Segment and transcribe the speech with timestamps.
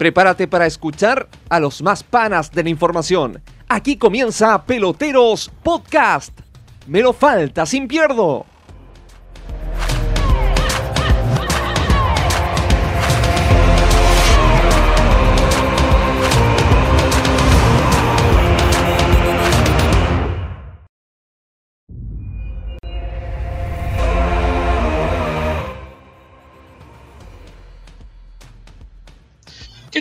[0.00, 3.42] Prepárate para escuchar a los más panas de la información.
[3.68, 6.32] Aquí comienza Peloteros Podcast.
[6.86, 8.46] Me lo falta sin pierdo.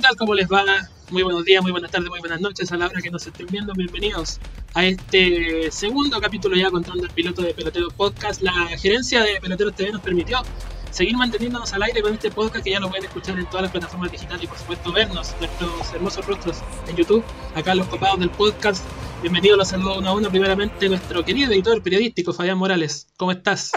[0.09, 0.17] Tal?
[0.17, 0.63] ¿Cómo les va?
[1.11, 3.47] Muy buenos días, muy buenas tardes, muy buenas noches a la hora que nos estén
[3.47, 3.73] viendo.
[3.73, 4.39] Bienvenidos
[4.73, 8.41] a este segundo capítulo ya contando el piloto de Pelotero Podcast.
[8.41, 10.41] La gerencia de Peloteros TV nos permitió
[10.89, 13.71] seguir manteniéndonos al aire con este podcast que ya lo pueden escuchar en todas las
[13.71, 16.57] plataformas digitales y por supuesto vernos, nuestros hermosos rostros
[16.87, 17.23] en YouTube,
[17.55, 18.83] acá los copados del podcast.
[19.21, 20.29] Bienvenidos, los saludo uno a uno.
[20.29, 23.07] Primeramente nuestro querido editor periodístico Fabián Morales.
[23.17, 23.73] ¿Cómo estás?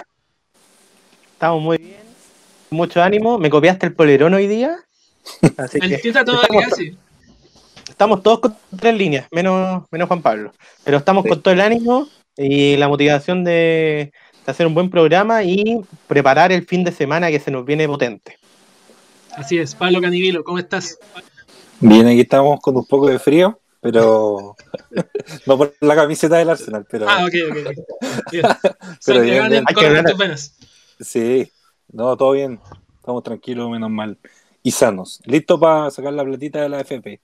[1.34, 2.02] Estamos muy bien.
[2.70, 3.38] Mucho ánimo.
[3.38, 4.78] ¿Me copiaste el polerón hoy día?
[5.56, 6.40] Así que estamos,
[7.88, 10.52] estamos, todos con tres líneas, menos, menos Juan Pablo.
[10.84, 14.12] Pero estamos con todo el ánimo y la motivación de,
[14.46, 18.38] hacer un buen programa y preparar el fin de semana que se nos viene potente.
[19.32, 20.98] Así es, Pablo Canivilo, ¿cómo estás?
[21.80, 24.54] Bien, aquí estamos con un poco de frío, pero
[25.46, 27.08] no por la camiseta del Arsenal, pero.
[27.08, 28.32] Ah, ok, ok.
[28.32, 28.44] Bien.
[29.04, 29.64] pero bien, bien.
[31.00, 31.50] Sí,
[31.92, 32.60] no, todo bien.
[32.98, 34.16] Estamos tranquilos, menos mal
[34.62, 35.20] y sanos.
[35.24, 37.20] Listo para sacar la platita de la FP.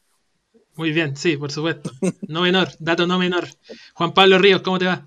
[0.76, 1.90] Muy bien, sí, por supuesto.
[2.28, 3.44] No menor, dato no menor.
[3.94, 5.04] Juan Pablo Ríos, ¿cómo te va?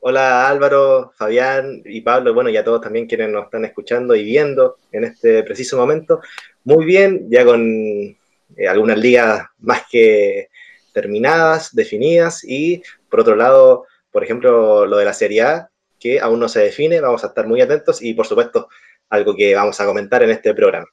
[0.00, 4.24] Hola Álvaro, Fabián y Pablo, bueno, y a todos también quienes nos están escuchando y
[4.24, 6.20] viendo en este preciso momento.
[6.64, 8.16] Muy bien, ya con
[8.56, 10.48] eh, algunas ligas más que
[10.92, 16.38] terminadas, definidas, y por otro lado, por ejemplo, lo de la Serie A, que aún
[16.38, 18.68] no se define, vamos a estar muy atentos y por supuesto
[19.10, 20.86] algo que vamos a comentar en este programa.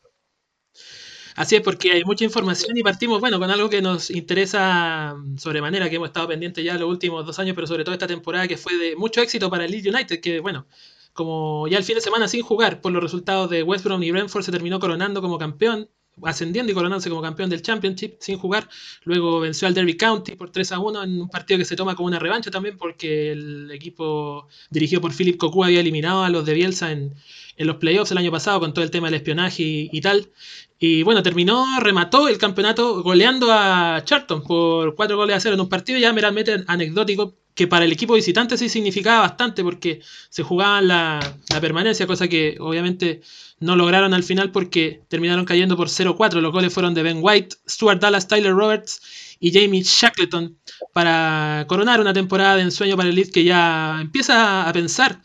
[1.35, 5.89] Así es, porque hay mucha información y partimos, bueno, con algo que nos interesa sobremanera,
[5.89, 8.55] que hemos estado pendientes ya los últimos dos años, pero sobre todo esta temporada que
[8.57, 10.65] fue de mucho éxito para el Leeds United, que bueno,
[11.11, 14.11] como ya el fin de semana sin jugar por los resultados de West Brom y
[14.11, 15.89] Brentford se terminó coronando como campeón,
[16.23, 18.69] ascendiendo y coronándose como campeón del Championship sin jugar.
[19.03, 21.95] Luego venció al Derby County por 3 a 1 en un partido que se toma
[21.95, 26.45] como una revancha también porque el equipo dirigido por Philip Cocu había eliminado a los
[26.45, 27.13] de Bielsa en,
[27.57, 30.31] en los playoffs el año pasado con todo el tema del espionaje y, tal.
[30.79, 35.61] Y bueno, terminó, remató el campeonato goleando a Charlton por cuatro goles a cero en
[35.61, 40.43] un partido ya meramente anecdótico que para el equipo visitante sí significaba bastante porque se
[40.43, 43.21] jugaban la, permanencia, cosa que obviamente
[43.61, 46.41] no lograron al final porque terminaron cayendo por 0-4.
[46.41, 50.57] Los goles fueron de Ben White, Stuart Dallas, Tyler Roberts y Jamie Shackleton
[50.91, 55.21] para coronar una temporada de ensueño para el Leeds que ya empieza a pensar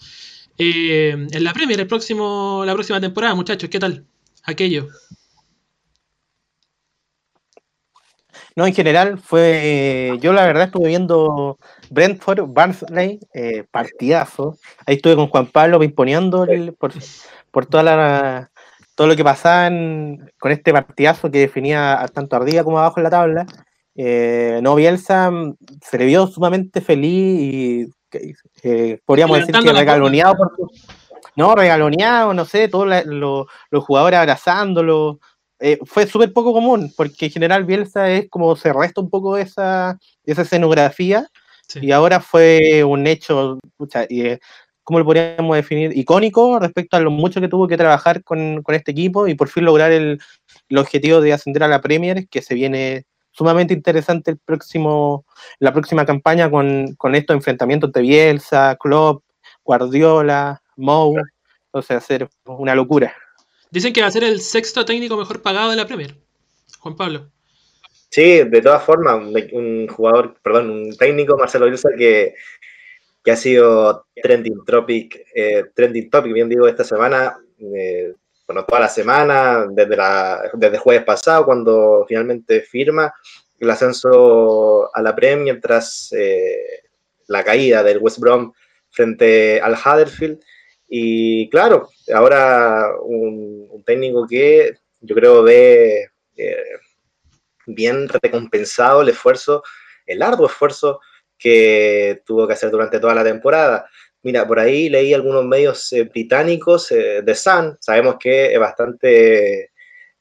[0.57, 4.07] eh, en la Premier el próximo, la próxima temporada, muchachos, ¿qué tal?
[4.45, 4.89] Aquello.
[8.57, 10.19] No, en general fue.
[10.21, 11.59] Yo la verdad estuve viendo
[11.91, 14.57] Brentford, Barnsley, eh, partidazo.
[14.87, 16.47] Ahí estuve con Juan Pablo imponiendo
[16.79, 16.93] por,
[17.51, 18.51] por toda la,
[18.95, 19.69] todo lo que pasaba
[20.39, 23.47] con este partidazo que definía tanto arriba como abajo en la tabla.
[23.95, 27.87] Eh, no, Bielsa mm, se le vio sumamente feliz y
[29.05, 30.53] podríamos decir que regaloneado por
[31.37, 35.21] no, regaloneado, no sé, todos los jugadores abrazándolo.
[35.61, 39.37] Eh, fue súper poco común, porque en general Bielsa es como se resta un poco
[39.37, 41.29] esa, esa escenografía,
[41.81, 44.41] y ahora fue un hecho, pucha, y, eh,
[44.83, 45.97] ¿cómo lo podríamos definir?
[45.97, 49.49] Icónico respecto a lo mucho que tuvo que trabajar con, con este equipo y por
[49.49, 50.21] fin lograr el,
[50.69, 55.25] el, objetivo de ascender a la Premier, que se viene sumamente interesante el próximo,
[55.61, 59.23] la próxima campaña con, con estos enfrentamientos de Bielsa, Klopp,
[59.63, 61.15] Guardiola, Mou.
[61.83, 63.15] sea, hacer una locura.
[63.71, 66.17] Dicen que va a ser el sexto técnico mejor pagado de la Premier.
[66.81, 67.31] Juan Pablo.
[68.11, 69.21] Sí, de todas formas,
[69.53, 72.35] un jugador, perdón, un técnico, Marcelo Bielsa, que,
[73.23, 78.13] que ha sido trending topic, eh, trending topic, bien digo, esta semana, eh,
[78.47, 83.15] bueno, toda la semana, desde, la, desde jueves pasado, cuando finalmente firma
[83.61, 86.83] el ascenso a la Premier tras eh,
[87.29, 88.53] la caída del West Brom
[88.91, 90.41] frente al Huddersfield.
[90.93, 96.57] Y claro, ahora un, técnico que yo creo ve eh,
[97.67, 99.63] bien recompensado el esfuerzo,
[100.07, 101.01] el arduo esfuerzo
[101.39, 103.89] que tuvo que hacer durante toda la temporada.
[104.23, 109.71] Mira, por ahí leí algunos medios eh, británicos eh, de Sun, sabemos que es bastante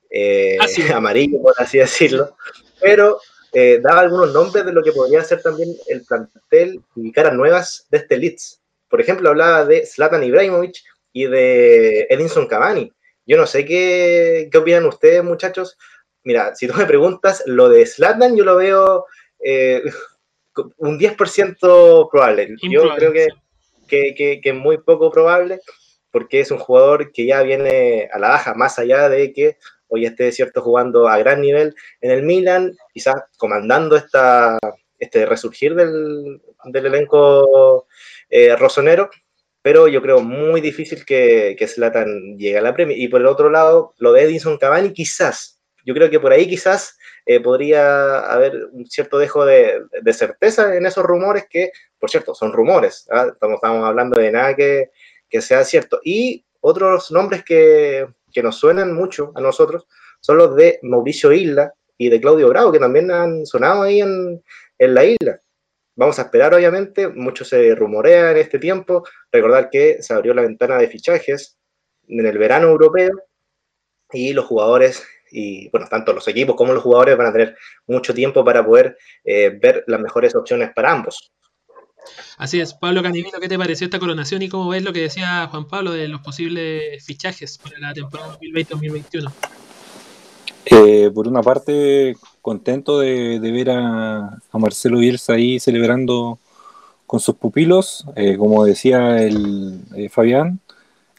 [0.10, 0.58] eh,
[0.94, 2.38] amarillo, por así decirlo,
[2.80, 3.20] pero
[3.82, 7.98] daba algunos nombres de lo que podría ser también el plantel y caras nuevas de
[7.98, 8.62] este Leeds.
[8.90, 10.78] Por ejemplo, hablaba de Zlatan Ibrahimovic
[11.14, 12.92] y de Edinson Cavani.
[13.26, 15.78] Yo no sé qué, qué opinan ustedes, muchachos.
[16.24, 19.06] mira, si tú me preguntas, lo de Slatan yo lo veo
[19.44, 19.84] eh,
[20.78, 22.56] un 10% probable.
[22.74, 23.12] Yo creo
[23.88, 25.60] que, que- que es muy poco probable
[26.12, 29.58] porque es un jugador que ya viene a la baja, más allá de que
[29.88, 34.58] hoy esté cierto jugando a gran nivel en el Milan, quizás comandando esta,
[34.98, 37.88] este resurgir del, del elenco
[38.30, 39.10] eh, rosonero,
[39.62, 42.98] pero yo creo muy difícil que, que Zlatan llegue a la Premier.
[42.98, 46.48] Y por el otro lado, lo de Edinson Cavani, quizás, yo creo que por ahí
[46.48, 52.10] quizás eh, podría haber un cierto dejo de, de certeza en esos rumores que, por
[52.10, 53.28] cierto, son rumores, ¿ah?
[53.32, 54.92] estamos, estamos hablando de nada que,
[55.30, 56.00] que sea cierto.
[56.04, 59.88] Y otros nombres que, que nos suenan mucho a nosotros
[60.22, 64.44] son los de Mauricio Isla y de Claudio Bravo, que también han sonado ahí en,
[64.78, 65.42] en la isla.
[66.00, 69.04] Vamos a esperar, obviamente, mucho se rumorea en este tiempo.
[69.34, 71.58] Recordar que se abrió la ventana de fichajes
[72.08, 73.12] en el verano europeo
[74.14, 78.14] y los jugadores, y bueno, tanto los equipos como los jugadores van a tener mucho
[78.14, 81.34] tiempo para poder eh, ver las mejores opciones para ambos.
[82.38, 85.48] Así es, Pablo Canivino, ¿qué te pareció esta coronación y cómo ves lo que decía
[85.52, 89.34] Juan Pablo de los posibles fichajes para la temporada 2020-2021?
[90.72, 96.38] Eh, por una parte, contento de, ver a, Marcelo Bielsa ahí celebrando
[97.08, 98.06] con sus pupilos.
[98.16, 100.60] Eh, como decía el eh, Fabián,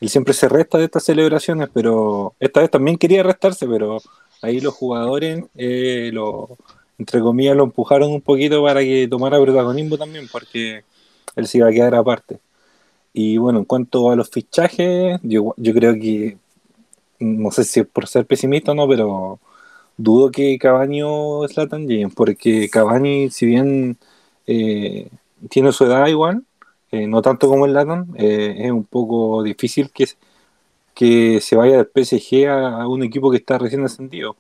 [0.01, 3.99] él siempre se resta de estas celebraciones, pero esta vez también quería restarse, pero
[4.41, 6.57] ahí los jugadores, lo,
[6.99, 10.85] entre comillas, lo empujaron un poquito para que tomara protagonismo también, porque
[11.37, 12.39] él se iba a quedar aparte.
[13.13, 16.39] Y bueno, en cuanto a los fichajes, yo, yo creo que
[17.21, 19.41] no sé si es por ser pesimista o no, pero
[19.97, 23.99] dudo que Cavani o Zlatan lleguen, porque Cavani, si bien
[24.47, 25.11] eh,
[25.51, 26.45] tiene su edad igual,
[26.91, 30.07] eh, no tanto como el Zlatan, eh, es un poco difícil que,
[30.95, 34.37] que se vaya del PSG a un equipo que está recién ascendido.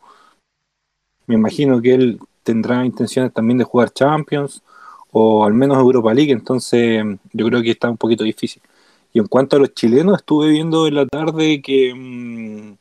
[1.27, 4.63] Me imagino que él tendrá intenciones también de jugar Champions
[5.13, 8.63] o al menos Europa League, entonces yo creo que está un poquito difícil.
[9.13, 12.73] Y en cuanto a los chilenos, estuve viendo en la tarde que mm,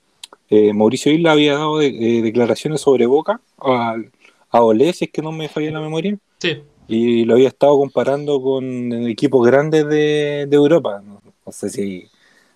[0.50, 1.88] eh, Mauricio Isla había dado de-
[2.20, 3.96] eh, declaraciones sobre Boca a,
[4.52, 7.78] a Olé, si es que no me falla la memoria, Sí, y lo había estado
[7.78, 8.64] comparando con
[9.08, 11.02] equipos grandes de, de Europa.
[11.06, 12.06] No, no sé si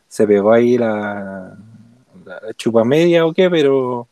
[0.08, 1.58] se pegó ahí la,
[2.26, 4.08] la chupa media o qué, pero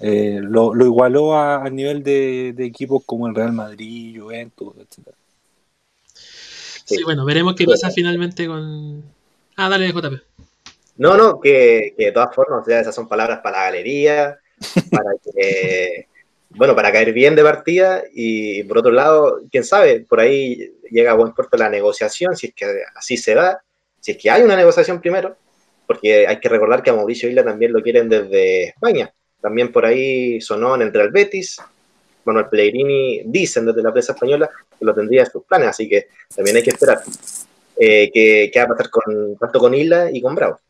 [0.00, 5.14] eh, lo, lo igualó a- nivel de, de equipos como el Real Madrid, Juventus, etc.
[6.88, 7.04] sí, Sí.
[7.04, 9.02] bueno, veremos qué pasa finalmente con...
[9.56, 10.22] Ah, dale, JP.
[10.96, 14.38] No, no, que, que de todas formas, sea, esas son palabras para la galería,
[14.90, 16.06] para que,
[16.50, 21.12] bueno, para caer bien de partida y por otro lado, quién sabe, por ahí llega
[21.12, 23.62] a buen puerto la negociación, si es que así se da,
[24.00, 25.36] si es que hay una negociación primero,
[25.86, 29.86] porque hay que recordar que a Mauricio Isla también lo quieren desde España, también por
[29.86, 31.58] ahí sonó en entre el Betis,
[32.28, 34.48] Manuel Pellegrini dicen desde la prensa española
[34.78, 37.02] que lo tendría en sus planes, así que también hay que esperar
[37.76, 40.60] eh, qué va a pasar con, tanto con Isla y con Bravo.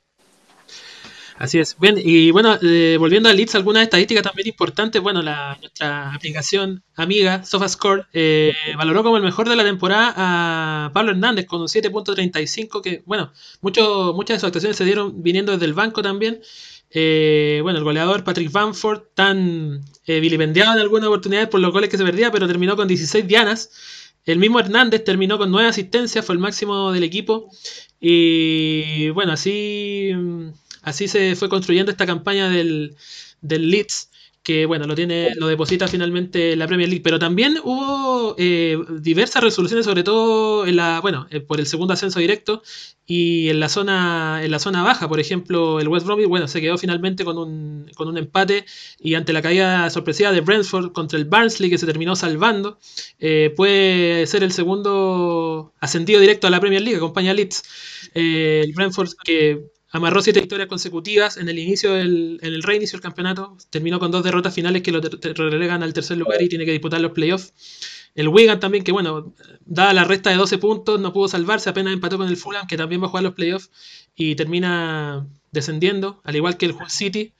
[1.38, 1.78] Así es.
[1.78, 5.00] Bien, y bueno, eh, volviendo a Leeds, algunas estadísticas también importantes.
[5.00, 11.12] Bueno, nuestra aplicación amiga, SofaScore, eh, valoró como el mejor de la temporada a Pablo
[11.12, 15.66] Hernández con un 7.35, que, bueno, mucho, muchas de sus actuaciones se dieron viniendo desde
[15.66, 16.40] el banco también.
[16.90, 21.90] Eh, bueno, el goleador Patrick Bamford, tan eh, vilipendiado en algunas oportunidades por los goles
[21.90, 23.70] que se perdía, pero terminó con 16 dianas.
[24.24, 27.50] El mismo Hernández terminó con 9 asistencias, fue el máximo del equipo.
[28.00, 30.12] Y bueno, así,
[30.82, 32.96] así se fue construyendo esta campaña del,
[33.42, 34.10] del Leeds,
[34.48, 37.02] que bueno, lo tiene, lo deposita finalmente en la Premier League.
[37.04, 41.92] Pero también hubo eh, diversas resoluciones, sobre todo en la, bueno, eh, por el segundo
[41.92, 42.62] ascenso directo
[43.04, 45.06] y en la zona, en la zona baja.
[45.06, 48.64] Por ejemplo, el West Bromwich, bueno, se quedó finalmente con un, con un empate
[48.98, 52.78] y ante la caída sorpresiva de Brentford contra el Barnsley, que se terminó salvando,
[53.18, 57.64] eh, puede ser el segundo ascendido directo a la Premier League, acompaña a Leeds.
[58.14, 63.02] El Brentford que amarró siete victorias consecutivas en el inicio del, en el reinicio del
[63.02, 66.72] campeonato, terminó con dos derrotas finales que lo relegan al tercer lugar y tiene que
[66.72, 67.52] disputar los playoffs.
[68.14, 69.32] El Wigan también, que bueno,
[69.64, 72.76] dada la resta de 12 puntos, no pudo salvarse, apenas empató con el Fulham, que
[72.76, 73.70] también va a jugar los playoffs
[74.14, 77.32] y termina descendiendo, al igual que el Hull City.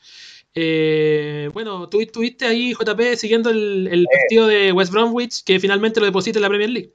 [0.55, 6.00] Eh, bueno, tú estuviste ahí, JP, siguiendo el, el partido de West Bromwich, que finalmente
[6.00, 6.93] lo deposita en la Premier League.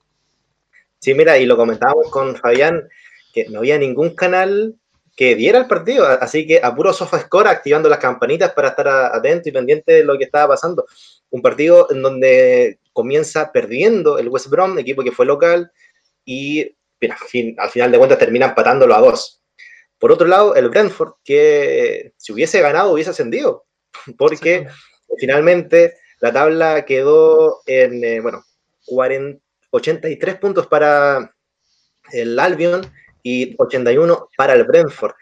[1.00, 2.88] Sí, mira, y lo comentábamos con Fabián,
[3.34, 4.76] que no había ningún canal
[5.16, 9.50] que diera el partido, así que a puro SofaScore activando las campanitas para estar atento
[9.50, 10.86] y pendiente de lo que estaba pasando.
[11.30, 15.72] Un partido en donde comienza perdiendo el West Brom, equipo que fue local,
[16.26, 19.42] y mira, al fin- al final de cuentas termina empatándolo a dos.
[20.00, 23.66] Por otro lado, el Brentford, que si hubiese ganado hubiese ascendido,
[24.18, 24.68] porque
[25.20, 28.44] finalmente la tabla quedó en, eh, bueno,
[29.72, 31.34] 83 puntos para
[32.12, 32.82] el Albion
[33.24, 35.14] y 81 para el Brentford.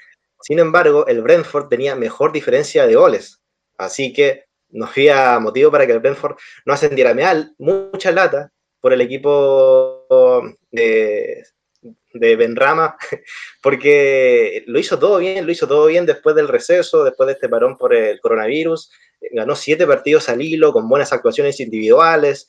[0.41, 3.39] Sin embargo, el Brentford tenía mejor diferencia de goles,
[3.77, 7.13] así que no había motivo para que el Brentford no ascendiera.
[7.13, 10.07] Me da mucha lata por el equipo
[10.71, 11.43] de,
[12.13, 12.97] de Benrama,
[13.61, 17.49] porque lo hizo todo bien, lo hizo todo bien después del receso, después de este
[17.49, 18.91] parón por el coronavirus.
[19.31, 22.47] Ganó siete partidos al hilo con buenas actuaciones individuales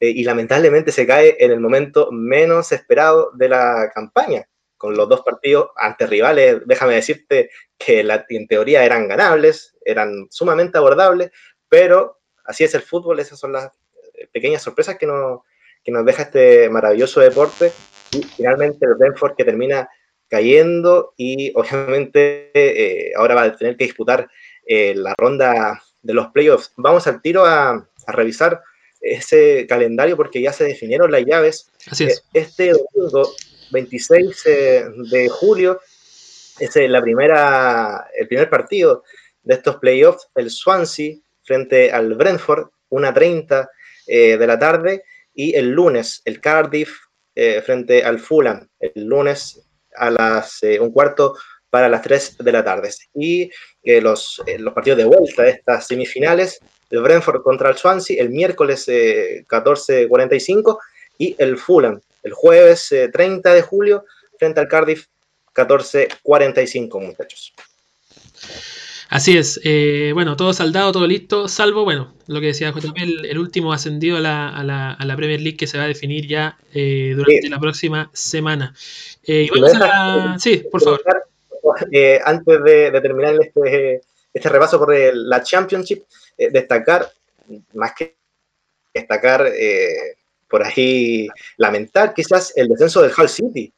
[0.00, 4.46] eh, y lamentablemente se cae en el momento menos esperado de la campaña,
[4.76, 10.78] con los dos partidos ante rivales, déjame decirte que en teoría eran ganables, eran sumamente
[10.78, 11.30] abordables,
[11.68, 13.66] pero así es el fútbol, esas son las
[14.14, 15.40] eh, pequeñas sorpresas que nos,
[15.82, 17.72] que nos deja este maravilloso deporte
[18.12, 19.88] y finalmente el Brentford que termina
[20.28, 24.28] cayendo y obviamente eh, ahora va a tener que disputar
[24.66, 26.72] eh, la ronda de los playoffs.
[26.76, 28.62] Vamos al tiro a, revisar
[29.00, 31.70] ese calendario porque ya se definieron las llaves.
[31.90, 32.22] Así es.
[32.34, 33.32] Este domingo
[33.70, 34.44] 26
[35.10, 35.80] de julio
[36.58, 39.02] es la primera, el primer partido
[39.42, 43.68] de estos playoffs, el Swansea frente al Brentford, 1.30
[44.06, 45.04] de la tarde,
[45.34, 46.96] y el lunes el Cardiff
[47.34, 49.60] eh, frente al Fulham el lunes
[49.96, 51.34] a las eh, un cuarto
[51.68, 52.90] para las 3 de la tarde.
[53.14, 53.50] Y
[53.82, 58.30] eh, los, los partidos de vuelta de estas semifinales, el Brentford contra el Swansea el
[58.30, 60.78] miércoles 14.45
[61.18, 64.04] y el Fulham el jueves 30 de julio
[64.38, 65.06] frente al Cardiff
[65.54, 67.54] 14.45, muchachos.
[69.10, 73.38] Así es, eh, bueno, todo saldado, todo listo, salvo, bueno, lo que decía JP, el,
[73.38, 76.26] último ascendido a la, a, la, a la, Premier League que se va a definir
[76.26, 77.48] ya eh, durante sí.
[77.48, 78.74] la próxima semana.
[79.22, 80.36] Eh, y vamos a la...
[80.40, 81.02] Sí, por favor.
[81.92, 84.00] Eh, antes de, de, terminar este,
[84.32, 86.02] este repaso por el, la Championship,
[86.36, 87.08] eh, destacar,
[87.74, 88.16] más que
[88.92, 89.46] destacar,
[90.48, 93.72] por ahí lamentar quizás el descenso del Hull City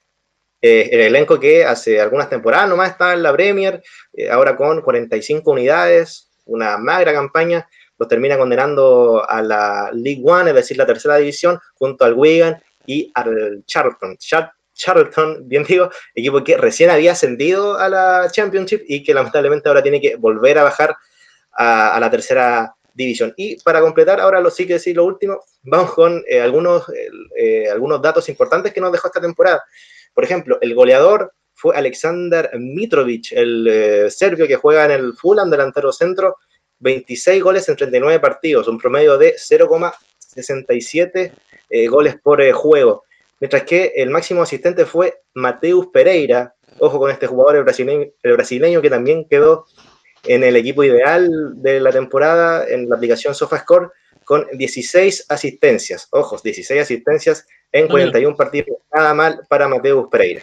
[0.63, 3.83] eh, el elenco que hace algunas temporadas nomás estaba en la Premier,
[4.13, 7.69] eh, ahora con 45 unidades, una magra campaña,
[7.99, 12.61] los termina condenando a la League One, es decir, la tercera división, junto al Wigan
[12.87, 14.17] y al Charlton.
[14.17, 19.69] Char Charlton, bien digo, equipo que recién había ascendido a la Championship y que lamentablemente
[19.69, 20.97] ahora tiene que volver a bajar
[21.53, 23.35] a, a la tercera división.
[23.37, 26.85] Y para completar, ahora lo sí que decir lo último, vamos con eh, algunos,
[27.37, 29.63] eh, algunos datos importantes que nos dejó esta temporada.
[30.15, 35.51] Por ejemplo, el goleador fue Alexander Mitrovic, el eh, serbio que juega en el Fulham,
[35.51, 36.37] delantero centro,
[36.79, 41.33] 26 goles en 39 partidos, un promedio de 0,67
[41.69, 43.05] eh, goles por juego.
[43.41, 48.33] Mientras que el máximo asistente fue Mateus Pereira, ojo con este jugador el brasileño, el
[48.33, 49.67] brasileño que también quedó
[50.27, 53.89] en el equipo ideal de la temporada en la aplicación SofaScore
[54.25, 56.09] con 16 asistencias.
[56.11, 58.79] Ojos, 16 asistencias en 41 partidos.
[58.93, 60.43] Nada mal para Mateus Pereira.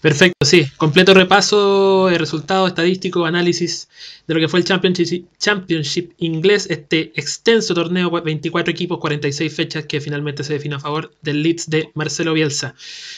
[0.00, 0.66] Perfecto, sí.
[0.78, 3.88] Completo repaso de resultados estadístico, análisis
[4.26, 9.84] de lo que fue el Championship, Championship inglés, este extenso torneo, 24 equipos, 46 fechas
[9.84, 12.74] que finalmente se define a favor del Leeds de Marcelo Bielsa.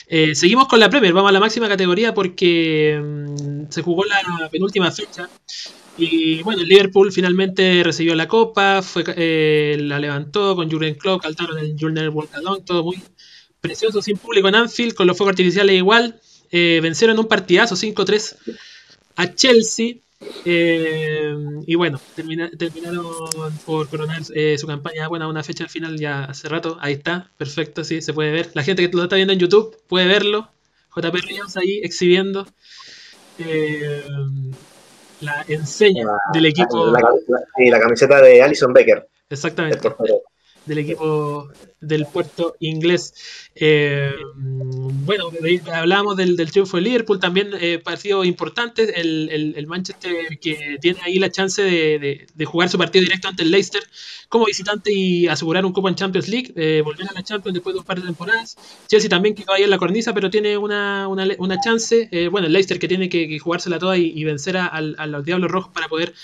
[0.09, 4.49] Eh, seguimos con la Premier, vamos a la máxima categoría porque mmm, se jugó la
[4.51, 5.29] penúltima fecha
[5.99, 11.23] y bueno, el Liverpool finalmente recibió la copa, fue, eh, la levantó con Jurgen Klopp,
[11.23, 13.03] saltaron el Journal Walkadon, todo muy
[13.61, 16.21] precioso, sin público en Anfield, con los fuegos artificiales igual.
[16.51, 18.37] Eh, vencieron un partidazo 5-3
[19.17, 19.97] a Chelsea.
[20.45, 21.35] Eh,
[21.67, 23.05] y bueno, termina, terminaron
[23.67, 25.09] por coronar eh, su campaña.
[25.09, 26.79] Bueno, una fecha al final ya hace rato.
[26.81, 28.51] Ahí está, perfecto, sí, se puede ver.
[28.55, 30.49] La gente que lo está viendo en YouTube puede verlo.
[30.95, 32.47] JP Ríos ahí exhibiendo.
[33.39, 34.05] Eh,
[35.21, 36.87] la enseña La- del equipo.
[36.87, 39.09] La, la- camiseta de Alison Becker.
[39.31, 39.79] Exactamente.
[40.65, 41.49] Del equipo
[41.81, 43.15] del puerto inglés.
[43.55, 45.31] Eh, bueno,
[45.73, 50.79] hablábamos del, del triunfo de Liverpool, también eh, partido importante, el, el- el Manchester que
[50.81, 53.83] tiene ahí la chance de, de- jugar su partido directo ante el Leicester
[54.29, 57.75] como visitante y asegurar un cupo en Champions League, eh, volver a la Champions después
[57.75, 58.57] de un par de temporadas.
[58.89, 62.09] Chelsea también quedó ahí en la cornisa, pero tiene una, una, una chance.
[62.11, 65.25] Eh, bueno, el Leicester que tiene que, que jugársela toda y, vencer a, a los
[65.25, 66.15] Diablos Rojos para poder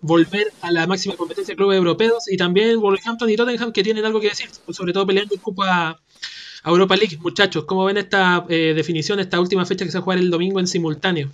[0.00, 4.04] volver a la máxima competencia de clubes europeos y también Wolverhampton y Tottenham que tienen
[4.04, 5.98] algo que decir, sobre todo peleando el cupo a,
[6.64, 7.16] Europa League.
[7.22, 10.30] Muchachos, ¿cómo ven esta eh, definición, esta última fecha que se va a jugar el
[10.30, 11.30] domingo en simultáneo?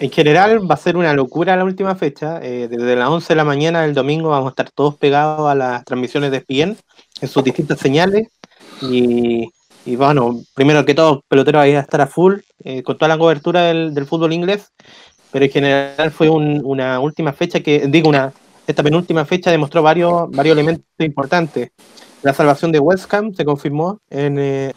[0.00, 2.40] En general va a ser una locura la última fecha.
[2.42, 5.54] Eh, desde las 11 de la mañana del domingo vamos a estar todos pegados a
[5.54, 6.76] las transmisiones de ESPN
[7.20, 8.28] en sus distintas señales.
[8.82, 9.48] Y,
[9.84, 13.18] y bueno, primero que todo, pelotero va a estar a full eh, con toda la
[13.18, 14.72] cobertura del fútbol inglés.
[15.30, 18.32] Pero en general fue un- una última fecha que, digo, una
[18.66, 21.70] esta penúltima fecha demostró varios, varios elementos importantes.
[22.22, 24.72] La salvación de West Ham se confirmó en, eh,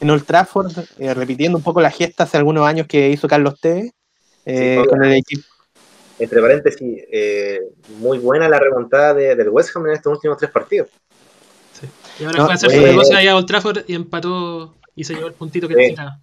[0.00, 3.58] en Old Trafford, eh, repitiendo un poco la gesta hace algunos años que hizo Carlos
[3.60, 3.92] Tevez
[4.44, 5.42] eh, Sí, con el equipo.
[6.18, 7.60] Entre paréntesis, eh,
[7.98, 10.88] muy buena la remontada de- del West Ham en estos últimos tres partidos.
[12.20, 14.74] Y ahora No, fue a hacer eh, su negocio allá a Old Trafford y empató
[14.94, 16.18] y se llevó el puntito que necesitaba.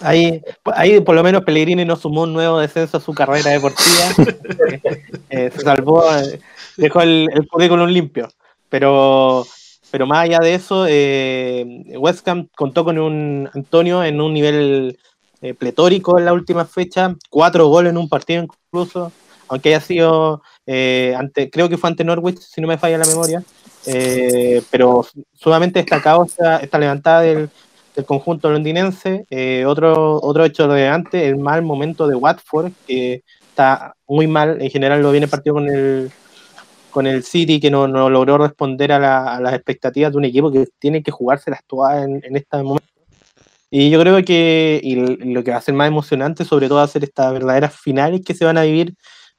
[0.00, 0.42] Ahí,
[0.74, 3.90] ahí por lo menos Pellegrini no sumó un nuevo descenso a su carrera deportiva.
[4.70, 6.40] Eh, eh, se salvó, eh,
[6.76, 8.28] dejó el, el currículum limpio.
[8.68, 9.44] Pero,
[9.90, 14.98] pero más allá de eso, eh, West Ham contó con un Antonio en un nivel
[15.42, 19.12] eh, pletórico en la última fecha, cuatro goles en un partido incluso,
[19.48, 23.06] aunque haya sido, eh, ante, creo que fue ante Norwich, si no me falla la
[23.06, 23.42] memoria,
[24.70, 25.04] pero
[25.34, 27.50] sumamente destacado esta, esta levantada del,
[27.94, 29.24] del conjunto londinense.
[29.30, 34.70] Eh, otro, otro hecho relevante, el mal momento de Watford, que está muy mal, en
[34.70, 36.10] general lo viene partido con el
[36.90, 40.50] con el City que no, no logró responder a, la- las expectativas de un equipo
[40.50, 42.84] que tiene que jugárselas todas en, en este momento.
[43.70, 46.84] Y yo creo que y lo que va a ser más emocionante, sobre todo, va
[46.84, 48.94] a ser estas verdaderas finales que se van a vivir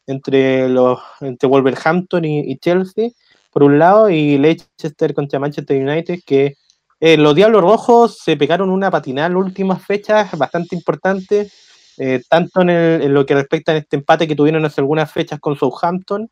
[0.08, 3.10] entre los entre Wolverhampton y, y Chelsea,
[3.52, 6.56] por un lado, y Leicester contra Manchester United, que
[7.04, 11.50] eh, los Diablos Rojos se pegaron una patinada en las últimas fechas bastante importante,
[11.98, 15.56] eh, tanto en, lo que respecta a este empate que tuvieron hace algunas fechas con
[15.56, 16.30] Southampton,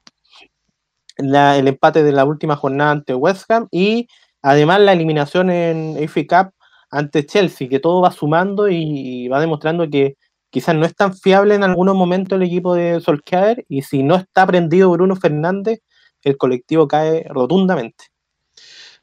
[1.18, 4.08] el empate de la última jornada ante West Ham y
[4.44, 6.54] además la eliminación en FA Cup
[6.92, 10.18] ante Chelsea, que todo va sumando y, y va demostrando que
[10.52, 14.18] quizás no es tan fiable en algunos momentos el equipo de Solskjaer y si no
[14.18, 15.80] está prendido Bruno Fernández,
[16.22, 18.06] el colectivo cae rotundamente.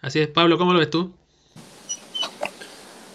[0.01, 1.13] Así es, Pablo, ¿cómo lo ves tú?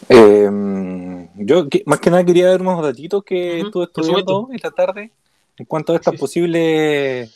[0.10, 4.50] Eh, yo que- más que nada quería ver unos datitos que Ujú, estuve por estudiando
[4.54, 5.12] esta tarde
[5.58, 7.34] en cuanto a estas posibles,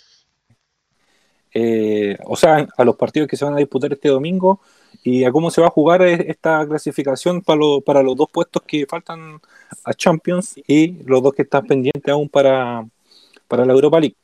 [1.53, 4.59] eh, o sea, a los partidos que se van a disputar este domingo
[5.03, 8.61] y a cómo se va a jugar esta clasificación para, lo- para los dos puestos
[8.63, 9.39] que faltan
[9.83, 12.85] a Champions y los dos que están pendientes aún para,
[13.47, 14.15] para la Europa League.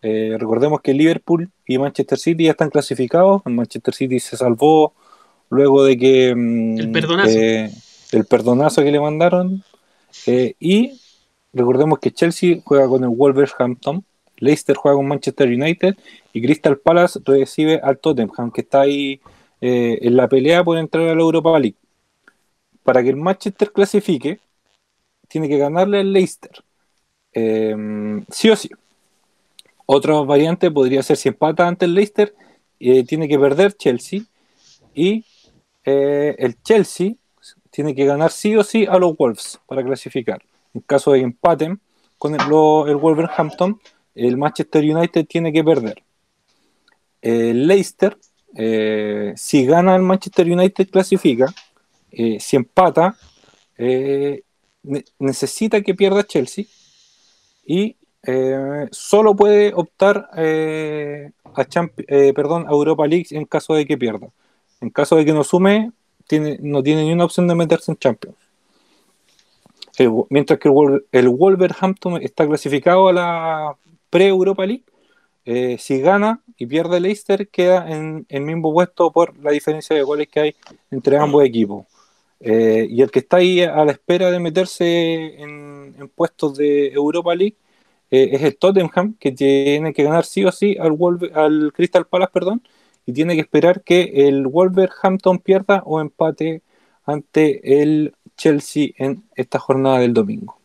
[0.00, 3.42] Eh, recordemos que Liverpool y Manchester City ya están clasificados.
[3.44, 4.92] Manchester City se salvó
[5.50, 7.38] luego de que mm, El perdonazo.
[7.38, 7.70] eh,
[8.12, 9.62] el perdonazo que le mandaron.
[10.26, 11.00] Eh, y
[11.52, 14.04] recordemos que Chelsea juega con el Wolverhampton,
[14.38, 15.96] Leicester juega con Manchester United
[16.32, 19.20] y Crystal Palace recibe al Tottenham, que está ahí
[19.60, 21.76] eh, en la pelea por entrar a la Europa League.
[22.82, 24.38] Para que el Manchester clasifique,
[25.28, 26.62] tiene que ganarle al Leicester.
[27.32, 28.70] Eh, sí o sí.
[29.84, 32.34] Otra variante podría ser si empata ante el Leicester,
[32.78, 34.20] tiene que perder Chelsea
[34.94, 35.24] y
[35.90, 37.14] eh, el Chelsea
[37.70, 40.42] tiene que ganar sí o sí a los Wolves para clasificar.
[40.74, 41.74] En caso de empate
[42.18, 43.80] con el, Wolverhampton,
[44.14, 46.02] el Manchester United tiene que perder.
[47.22, 48.18] El Leicester,
[48.54, 51.46] eh, si gana el Manchester United, clasifica.
[52.10, 53.16] Eh, si empata,
[53.78, 56.66] ne- necesita que pierda Chelsea
[57.64, 57.96] y
[58.90, 61.72] solo puede optar a,
[62.34, 64.28] perdón, a Europa League en caso de que pierda.
[64.80, 65.92] En caso de que no sume,
[66.60, 68.36] no tiene ni una opción de meterse en Champions.
[70.30, 73.76] Mientras que el, Wolver- el Wolverhampton está clasificado a la
[74.10, 74.84] pre-Europa League,
[75.44, 80.02] eh, si gana y pierde Leicester, queda en el mismo puesto por la diferencia de
[80.02, 80.56] goles que hay
[80.90, 81.86] entre ambos equipos.
[82.38, 86.92] Eh, y el que está ahí a la espera de meterse en, en puestos de
[86.92, 87.56] Europa League
[88.10, 92.06] eh, es el Tottenham, que tiene que ganar sí o sí al, Wolver- al Crystal
[92.06, 92.62] Palace, perdón,
[93.08, 96.60] y tiene que esperar que el Wolverhampton pierda o empate
[97.06, 100.58] ante el Chelsea en esta jornada del domingo.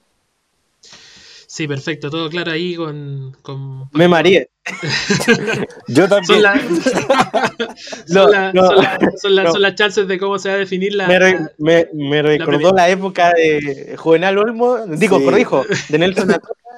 [1.47, 3.38] Sí, perfecto, todo claro ahí con...
[3.43, 4.49] con- Me mareé.
[5.88, 6.41] Yo también.
[6.41, 6.56] Son, la-
[8.10, 9.51] No, son la- no, son la- son la- no.
[9.53, 11.08] son las chances de cómo se va a definir la...
[11.08, 15.23] Me, re- me, me recordó la, época de Juvenal Olmo, digo, Sí.
[15.25, 16.69] corrijo, de Nelson Acosta,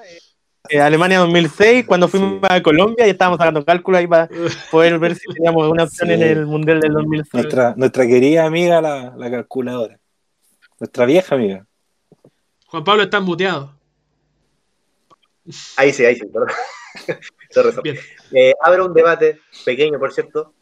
[0.70, 2.40] eh, Alemania 2006, cuando fuimos Sí.
[2.50, 4.28] a Colombia y estábamos sacando cálculos ahí para
[4.72, 6.14] poder ver si teníamos una opción Sí.
[6.16, 7.34] en el Mundial del 2006.
[7.34, 10.00] Nuestra, nuestra querida amiga, la, la calculadora.
[10.80, 11.66] Nuestra vieja amiga.
[12.68, 13.74] Juan Pablo está muteado.
[15.78, 16.50] Ahí sí, ahí sí, perdón.
[18.34, 20.54] Eh, abro un debate pequeño, por cierto.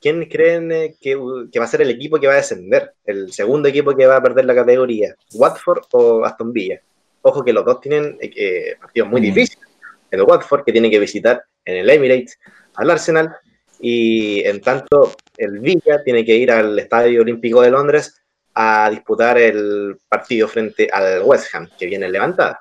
[0.00, 1.18] ¿Quién creen eh, que,
[1.52, 2.94] que va a ser el equipo que va a descender?
[3.04, 5.14] ¿El segundo equipo que va a perder la categoría?
[5.34, 6.80] ¿Watford o Aston Villa?
[7.26, 9.66] Ojo que los dos tienen eh, partidos muy difíciles.
[10.10, 12.38] El Watford, que tiene que visitar en el Emirates
[12.74, 13.34] al Arsenal,
[13.80, 18.14] y en tanto el Villa tiene que ir al Estadio Olímpico de Londres
[18.54, 22.60] a disputar el partido frente al West Ham, que viene levantada.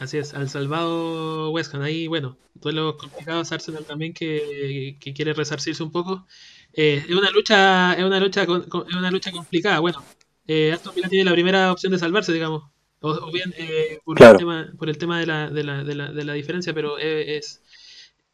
[0.00, 1.82] así es, al salvado West Ham.
[1.82, 3.52] Ahí, bueno, duelos complicados.
[3.52, 6.26] Arsenal también que, que quiere resarcirse un poco.
[6.72, 8.48] Eh, es una lucha, es una lucha, es
[8.96, 9.78] una lucha complicada.
[9.78, 10.02] Bueno,
[10.48, 12.73] eh, Aston Villa tiene la primera opción de salvarse, digamos.
[13.04, 14.32] O, o bien eh, por, Claro.
[14.32, 16.96] el tema, por el tema de la, de la, de la, de la diferencia, pero
[16.96, 17.62] es, es,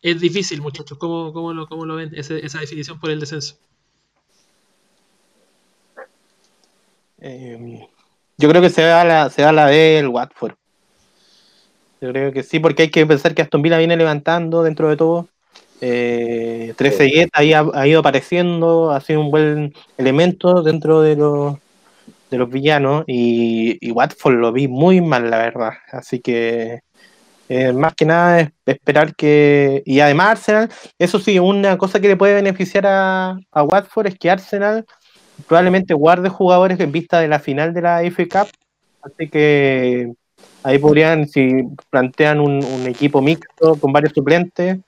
[0.01, 0.97] es difícil, muchachos.
[0.97, 3.57] ¿Cómo, cómo, lo, cómo lo ven ese- esa definición por el descenso?
[7.21, 7.81] Eh,
[8.39, 10.55] yo creo que se da la, se da la del Watford.
[12.01, 14.97] Yo creo que sí, porque hay que pensar que Aston Villa viene levantando dentro de
[14.97, 15.29] todo.
[15.83, 21.57] Eh, Trezeguet ahí ha, ha ido apareciendo, ha sido un buen elemento dentro de los
[22.31, 25.73] de los villanos y, y Watford lo vi muy mal, la verdad.
[25.93, 26.81] Así que
[27.49, 29.83] eh, más que nada es esperar que...
[29.85, 34.19] Y además Arsenal, eso sí, una cosa que le puede beneficiar a, a Watford es
[34.19, 34.87] que Arsenal
[35.49, 38.53] probablemente guarde jugadores en vista de la final de la FA Cup.
[39.03, 40.13] Así que
[40.63, 44.79] ahí podrían, si plantean un, un equipo mixto con varios suplentes,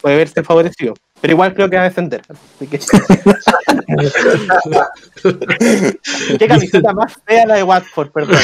[0.00, 0.94] puede verse favorecido.
[1.24, 2.20] Pero igual creo que va a descender.
[2.28, 2.78] Así que...
[6.38, 8.36] Qué camiseta más fea la de Watford, perdón.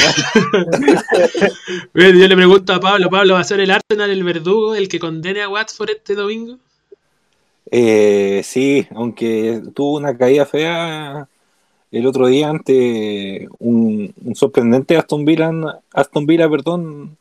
[1.93, 4.89] Bien, Yo le pregunto a Pablo, Pablo, ¿va a ser el Arsenal el verdugo el
[4.89, 6.57] que condene a Watford este domingo?
[7.69, 11.27] Eh, sí, aunque tuvo una caída fea
[11.91, 15.51] el otro día ante un, un sorprendente Aston Villa,
[15.93, 17.15] Aston Villa, perdón,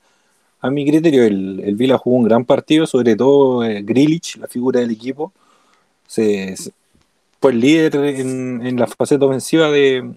[0.62, 4.46] a mi criterio, el, el Villa jugó un gran partido, sobre todo eh, Grealish, la
[4.46, 5.34] figura del equipo,
[6.10, 6.56] se,
[7.40, 10.12] fue el líder en, en la faceta ofensiva de,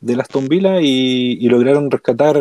[0.00, 2.36] del Aston Villa y, lograron rescatar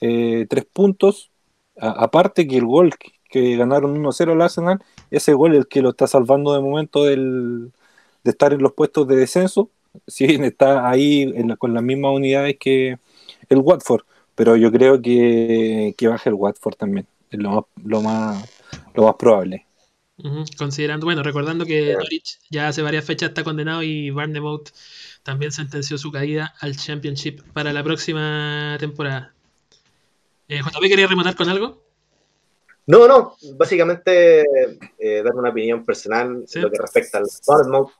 [0.00, 1.30] eh, tres puntos,
[1.76, 5.82] aparte que el gol que, que ganaron 1-0 al Arsenal ese gol es el que
[5.82, 7.72] lo está salvando de momento del,
[8.22, 9.70] de estar en los puestos de descenso.
[10.06, 12.96] Si bien está ahí en la- con las mismas unidades que
[13.48, 14.02] el Watford,
[14.36, 17.06] pero yo creo que, que baja el Watford también.
[17.28, 18.48] Es lo más, lo más,
[18.94, 19.66] lo más probable.
[20.58, 24.70] Considerando, bueno, recordando que Norwich ya hace varias fechas está condenado y Barnemouth
[25.22, 29.34] también sentenció su caída al Championship para la próxima temporada.
[30.48, 31.82] Eh, JP, ¿quería rematar con algo?
[32.86, 34.40] No, no, básicamente
[34.98, 36.58] eh, dar una opinión personal Sí.
[36.58, 37.90] en lo que respecta al Bournemouth,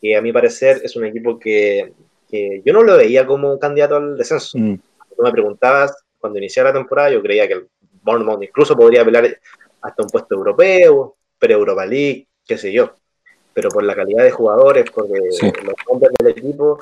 [0.00, 1.92] que a mi parecer es un equipo que,
[2.28, 4.58] que yo no lo veía como un candidato al descenso.
[4.58, 4.74] Mm,
[5.16, 7.68] Tú me preguntabas cuando iniciara la temporada, yo creía que el
[8.02, 9.38] Bournemouth incluso podría pelear
[9.82, 12.94] hasta un puesto europeo, pre-Europa League, qué sé yo.
[13.54, 15.46] Pero por la calidad de jugadores, porque Sí.
[15.64, 16.78] los nombres del equipo,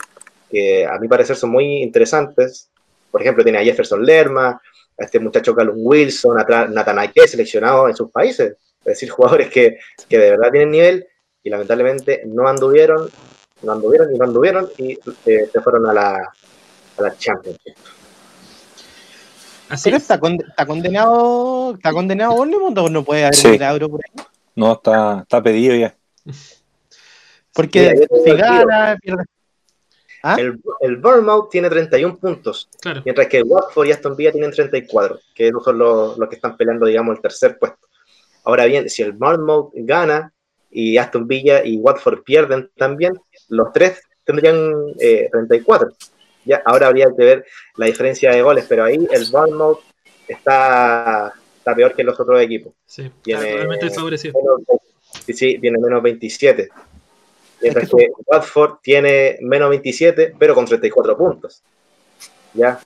[0.51, 2.71] que a mi parecer son muy interesantes.
[3.11, 4.49] Por ejemplo, tiene a Jefferson Lerma,
[4.99, 8.53] a este muchacho Callum Wilson, a Nathan Ake, seleccionados en sus países.
[8.81, 9.09] Es decir,
[9.41, 11.07] jugadores que, que de verdad tienen nivel
[11.43, 13.09] y lamentablemente no anduvieron,
[13.63, 14.93] no anduvieron y no anduvieron y
[15.27, 16.33] eh, se fueron a la,
[16.99, 17.75] a la Championship.
[19.69, 20.03] Así Pero es.
[20.03, 23.47] está, con- está condenado, está condenado Bournemouth o no puede haber Sí.
[23.47, 24.25] un milagro por ahí.
[24.57, 25.95] No, está, está pedido ya.
[27.53, 29.25] Porque si gana, pierde.
[30.23, 30.37] ¿Ah?
[30.39, 33.01] El, el Bournemouth tiene 31 puntos, Claro.
[33.05, 36.57] mientras que el Watford y Aston Villa tienen 34, que son los, los que están
[36.57, 37.87] peleando, digamos, el tercer puesto.
[38.45, 40.33] Ahora bien, si el Bournemouth gana
[40.71, 45.91] y Aston Villa y Watford pierden también, los tres tendrían eh, 34.
[46.45, 49.81] Ya, ahora habría que ver la diferencia de goles, pero ahí el Bournemouth
[50.27, 51.33] está,
[51.67, 52.73] está peor que los otros equipos.
[52.87, 54.35] Sí, Tiene- totalmente desfavorecido.
[54.39, 54.81] Menos-
[55.27, 56.69] sí, sí, tiene menos 27.
[57.61, 61.63] Mientras Es que que Watford tiene menos 27, pero con 34 puntos.
[62.55, 62.79] ¿Ya?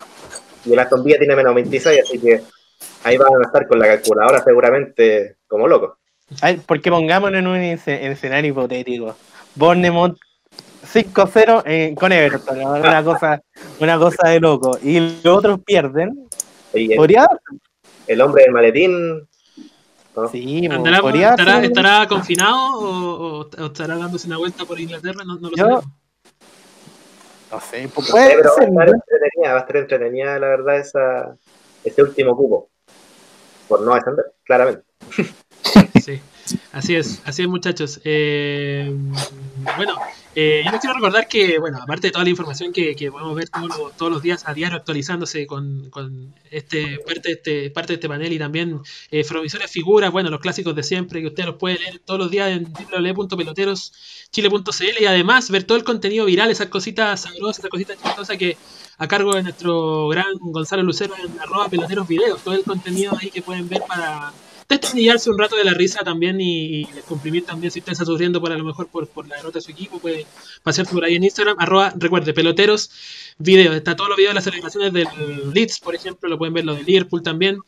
[0.65, 2.41] Y el Aston Villa tiene menos 26, así que
[3.05, 5.99] ahí van a estar con la calculadora seguramente como locos.
[6.41, 9.15] A ver, porque pongámonos en un esce- en escenario hipotético.
[9.57, 10.17] Bournemouth
[10.91, 12.73] 5-0 eh, con Everton, ¿no?
[12.73, 13.43] una cosa,
[13.81, 14.79] una cosa de loco.
[14.83, 16.27] Y los otros pierden.
[16.73, 17.29] El, ¿Podría?
[18.13, 19.29] El hombre del maletín.
[20.17, 20.29] ¿no?
[20.29, 25.23] Sí, ¿Andará- podría estará, ser- estará confinado o, o- estará dándose una vuelta por Inglaterra?
[25.25, 25.85] No, no lo Yo- sabemos.
[27.53, 28.69] No sé, pues No puede sé, pero va a ser.
[28.69, 31.37] estar entretenida, va a estar entretenida, la verdad, esa,
[31.85, 32.69] ese último cupo.
[33.69, 34.83] Por no descender, claramente.
[36.03, 36.19] Sí,
[36.73, 38.01] así es, así es muchachos.
[38.05, 38.93] Eh,
[39.77, 39.95] bueno,
[40.35, 43.35] eh, yo les quiero recordar que, bueno, aparte de toda la información que, que podemos
[43.35, 47.93] ver todos los, todos los días a diario actualizándose con, con este, parte, este, parte
[47.93, 51.47] de este panel y también eh, provisores figuras, bueno, los clásicos de siempre que usted
[51.47, 56.51] los puede leer todos los días en www.peloteroschile.cl y además ver todo el contenido viral,
[56.51, 58.57] esas cositas sabrosas, esas cositas chistosas que
[58.99, 63.31] a cargo de nuestro gran Gonzalo Lucero en arroba peloteros videos, todo el contenido ahí
[63.31, 64.33] que pueden ver para
[64.71, 68.53] destornillarse un rato de la risa también y, y comprimir también si está sufriendo por
[68.53, 70.27] a lo mejor por, la derrota de su equipo, puede
[70.63, 72.91] pasarse por ahí en Instagram, arroba, recuerde, peloteros,
[73.39, 75.09] videos, está todos los videos de las celebraciones del
[75.53, 77.59] Leeds, por ejemplo, lo pueden ver lo de Liverpool también,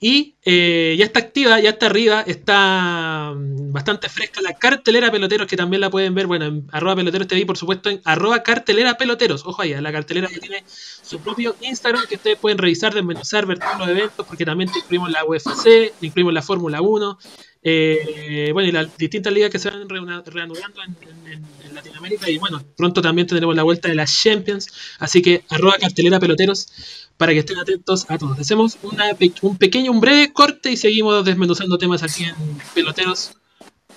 [0.00, 5.46] y eh, ya está activa, ya está arriba, está mm, bastante fresca la cartelera peloteros,
[5.46, 8.96] que también la pueden ver, bueno, en arroba peloteros TV, por supuesto, en arroba cartelera
[8.96, 13.46] peloteros, ojo ahí, la cartelera que tiene su propio Instagram, que ustedes pueden revisar, desmenuzar,
[13.46, 15.64] ver todos los eventos, porque también te incluimos la UFC,
[15.98, 17.18] te incluimos la Fórmula 1,
[17.62, 21.42] eh, bueno, y las distintas ligas que se van reanudando en,
[21.74, 22.28] Latinoamérica.
[22.28, 24.68] Y bueno, pronto también tendremos la vuelta de las Champions.
[24.98, 26.68] Así que arroba cartelera peloteros
[27.16, 28.38] para que estén atentos a todos.
[28.38, 29.04] Hacemos una,
[29.40, 32.34] un pequeño, un breve corte y seguimos desmenuzando temas aquí en
[32.74, 33.32] Peloteros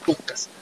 [0.06, 0.55] Podcast.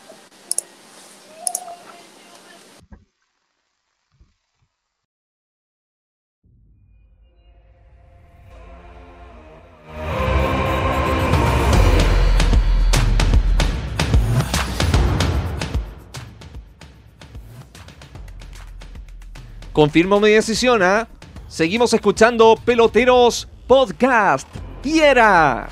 [19.73, 21.07] Confirmo mi decisión, ¿ah?
[21.47, 24.47] Seguimos escuchando Peloteros Podcast.
[24.83, 25.67] ¡Fiera!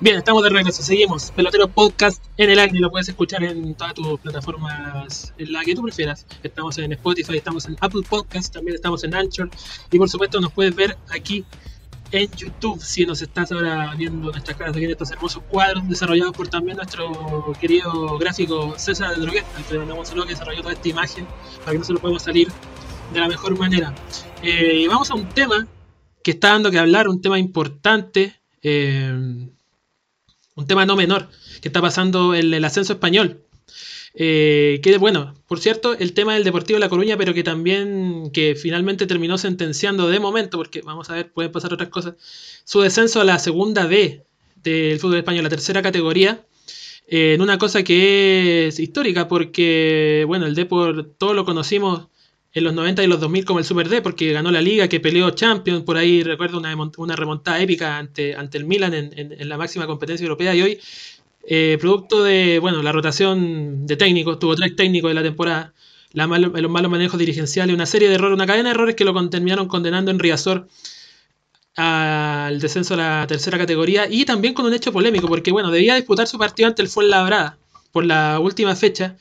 [0.00, 1.32] Bien, estamos de regreso, seguimos.
[1.32, 5.74] Pelotero Podcast en el aire, lo puedes escuchar en todas tus plataformas, en la que
[5.74, 6.24] tú prefieras.
[6.40, 9.50] Estamos en Spotify, estamos en Apple Podcast, también estamos en Anchor
[9.90, 11.44] y por supuesto nos puedes ver aquí
[12.12, 16.32] en YouTube si nos estás ahora viendo nuestras caras aquí en estos hermosos cuadros desarrollados
[16.32, 20.88] por también nuestro querido gráfico César de Droguet, al que mandamos que desarrolló toda esta
[20.88, 21.26] imagen
[21.58, 22.46] para que nosotros podamos salir
[23.12, 23.92] de la mejor manera.
[24.44, 25.66] Eh, vamos a un tema
[26.22, 28.40] que está dando que hablar, un tema importante.
[28.62, 29.48] Eh,
[30.58, 31.28] un tema no menor
[31.60, 33.40] que está pasando en el ascenso español.
[34.14, 38.30] Eh, que bueno, por cierto, el tema del Deportivo de La Coruña, pero que también,
[38.32, 42.14] que finalmente terminó sentenciando de momento, porque vamos a ver, pueden pasar otras cosas,
[42.64, 44.24] su descenso a la segunda B
[44.64, 46.44] del fútbol español, la tercera categoría,
[47.06, 52.08] eh, en una cosa que es histórica, porque, bueno, el Depor, todos lo conocimos
[52.58, 55.00] en los 90 y los 2000 como el Super D, porque ganó la liga, que
[55.00, 60.24] peleó Champions, por ahí recuerdo una, remontada épica ante, el Milan en, la máxima competencia
[60.24, 60.80] europea y hoy,
[61.46, 65.72] eh, producto de bueno la rotación de técnicos, tuvo tres técnicos de la temporada,
[66.12, 69.28] la los malos manejos dirigenciales, una serie de errores, una cadena de errores que lo
[69.30, 70.68] terminaron condenando en Riazor
[71.76, 75.94] al descenso a la tercera categoría y también con un hecho polémico, porque bueno, debía
[75.94, 77.56] disputar su partido ante el Fuenlabrada
[77.92, 79.16] por la última fecha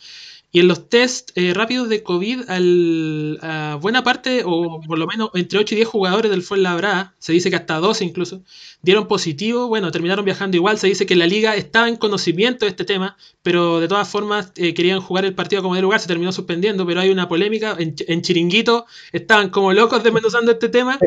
[0.58, 5.06] y en los test eh, rápidos de COVID, al, a buena parte, o por lo
[5.06, 8.42] menos entre 8 y 10 jugadores del Fuenlabrada, se dice que hasta 12 incluso,
[8.82, 9.68] dieron positivo.
[9.68, 10.80] Bueno, terminaron viajando igual.
[10.80, 14.52] Se dice que la liga estaba en conocimiento de este tema, pero de todas formas
[14.56, 16.00] eh, querían jugar el partido como de lugar.
[16.00, 17.76] Se terminó suspendiendo, pero hay una polémica.
[17.78, 20.98] En, en Chiringuito estaban como locos desmenuzando este tema.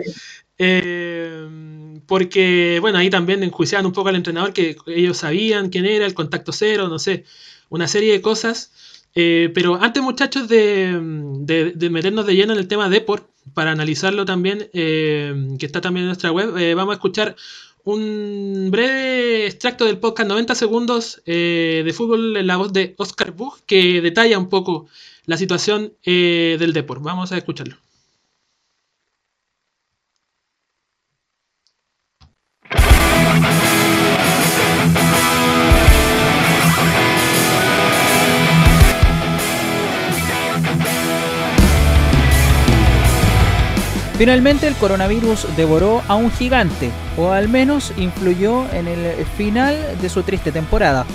[0.58, 6.06] Eh, porque, bueno, ahí también enjuiciaban un poco al entrenador que ellos sabían quién era,
[6.06, 7.24] el contacto cero, no sé,
[7.68, 8.70] una serie de cosas.
[9.14, 10.98] Eh, pero antes, muchachos, de,
[11.90, 16.08] meternos de lleno en el tema Deport, para analizarlo también, eh, que está también en
[16.08, 17.36] nuestra web, eh, vamos a escuchar
[17.82, 23.60] un breve extracto del podcast 90 segundos de fútbol en la voz de Oscar Buch,
[23.66, 24.86] que detalla un poco
[25.24, 27.02] la situación del Deport.
[27.02, 27.76] Vamos a escucharlo.
[44.20, 50.10] Finalmente el coronavirus devoró a un gigante, o al menos influyó en el final de
[50.10, 51.06] su triste temporada.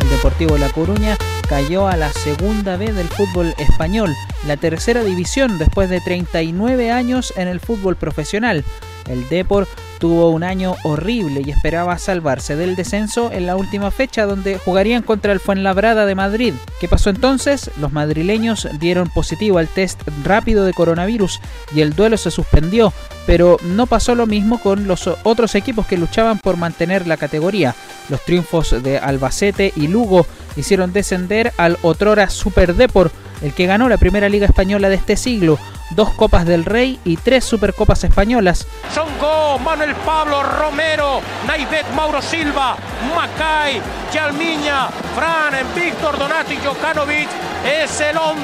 [0.00, 4.14] El Deportivo La Coruña cayó a la segunda vez del fútbol español,
[4.46, 8.64] la tercera división después de 39 años en el fútbol profesional.
[9.10, 9.68] El Depor
[10.00, 15.02] tuvo un año horrible y esperaba salvarse del descenso en la última fecha donde jugarían
[15.02, 16.54] contra el Fuenlabrada de Madrid.
[16.80, 17.70] ¿Qué pasó entonces?
[17.78, 21.40] Los madrileños dieron positivo al test rápido de coronavirus
[21.74, 22.92] y el duelo se suspendió,
[23.26, 27.74] pero no pasó lo mismo con los otros equipos que luchaban por mantener la categoría.
[28.08, 33.88] Los triunfos de Albacete y Lugo hicieron descender al otrora Super Depor, el que ganó
[33.88, 35.58] la primera liga española de este siglo,
[35.90, 38.66] dos Copas del Rey y tres Supercopas españolas.
[38.94, 42.76] Songo, Manuel Pablo, Romero, Naivet, Mauro Silva,
[43.14, 43.80] Macay,
[44.12, 47.28] Chalmiña, Fran, Víctor Donati, Jokanovic.
[47.64, 48.40] Es el 11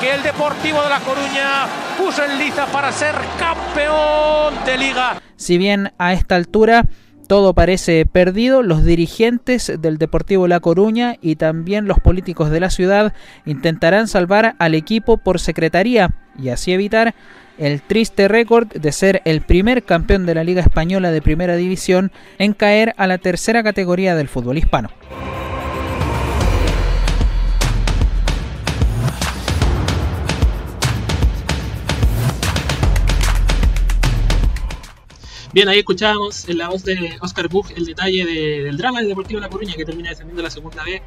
[0.00, 1.66] que el Deportivo de La Coruña
[1.98, 5.20] puso en liza para ser campeón de liga.
[5.36, 6.84] Si bien a esta altura
[7.30, 12.70] todo parece perdido, los dirigentes del Deportivo La Coruña y también los políticos de la
[12.70, 13.12] ciudad
[13.46, 17.14] intentarán salvar al equipo por secretaría y así evitar
[17.56, 22.10] el triste récord de ser el primer campeón de la Liga Española de Primera División
[22.40, 24.90] en caer a la tercera categoría del fútbol hispano.
[35.52, 39.08] Bien, ahí escuchábamos en la voz de Oscar Buch el detalle de- del drama del
[39.08, 41.02] Deportivo La Coruña que termina descendiendo la segunda vez.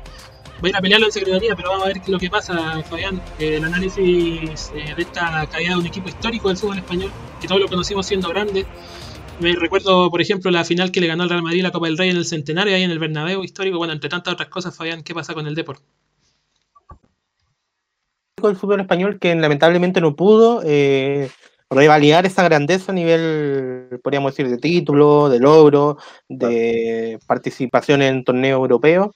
[0.61, 2.29] Va a ir a pelearlo en secretaría, pero vamos a ver qué es lo que
[2.29, 3.21] pasa, Fabián.
[3.39, 7.47] Eh, el análisis eh, de esta caída de un equipo histórico del fútbol español, que
[7.47, 8.65] todos lo conocimos siendo grande.
[9.39, 11.97] Me recuerdo, por ejemplo, la final que le ganó al Real Madrid la Copa del
[11.97, 13.77] Rey en el Centenario, ahí en el Bernabéu histórico.
[13.77, 15.81] Bueno, entre tantas otras cosas, Fabián, ¿qué pasa con el Deport?
[18.41, 21.29] del fútbol español que lamentablemente no pudo eh,
[21.73, 25.97] revalidar esa grandeza a nivel, podríamos decir, de título, de logro,
[26.29, 29.15] de participación en torneos europeos.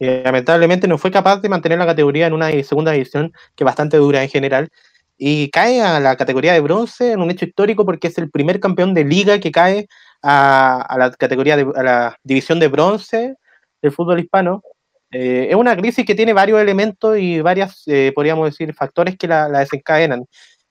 [0.00, 3.66] Eh, lamentablemente no fue capaz de mantener la categoría en una segunda división que es
[3.66, 4.68] bastante dura en general
[5.16, 8.60] y cae a la categoría de bronce en un hecho histórico porque es el primer
[8.60, 9.88] campeón de liga que cae
[10.22, 13.34] a, a la categoría de a la división de bronce
[13.82, 14.62] del fútbol hispano
[15.10, 19.26] eh, es una crisis que tiene varios elementos y varias, eh, podríamos decir, factores que
[19.26, 20.26] la, la desencadenan.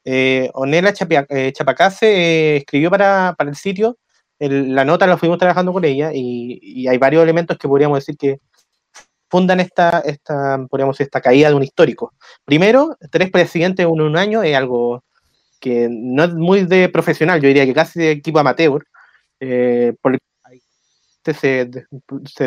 [0.09, 3.97] Eh, Onela Chapia- eh, Chapacase eh, escribió para, el sitio,
[4.39, 7.99] el- la nota la fuimos trabajando con ella y, y hay varios elementos que podríamos
[7.99, 8.37] decir que
[9.29, 12.13] fundan esta, esta, podríamos decir, esta caída de un histórico.
[12.45, 15.03] Primero, tres presidentes en un año es algo
[15.59, 18.85] que no es muy de profesional, yo diría que casi de equipo amateur,
[19.41, 19.93] eh,
[21.33, 21.69] se,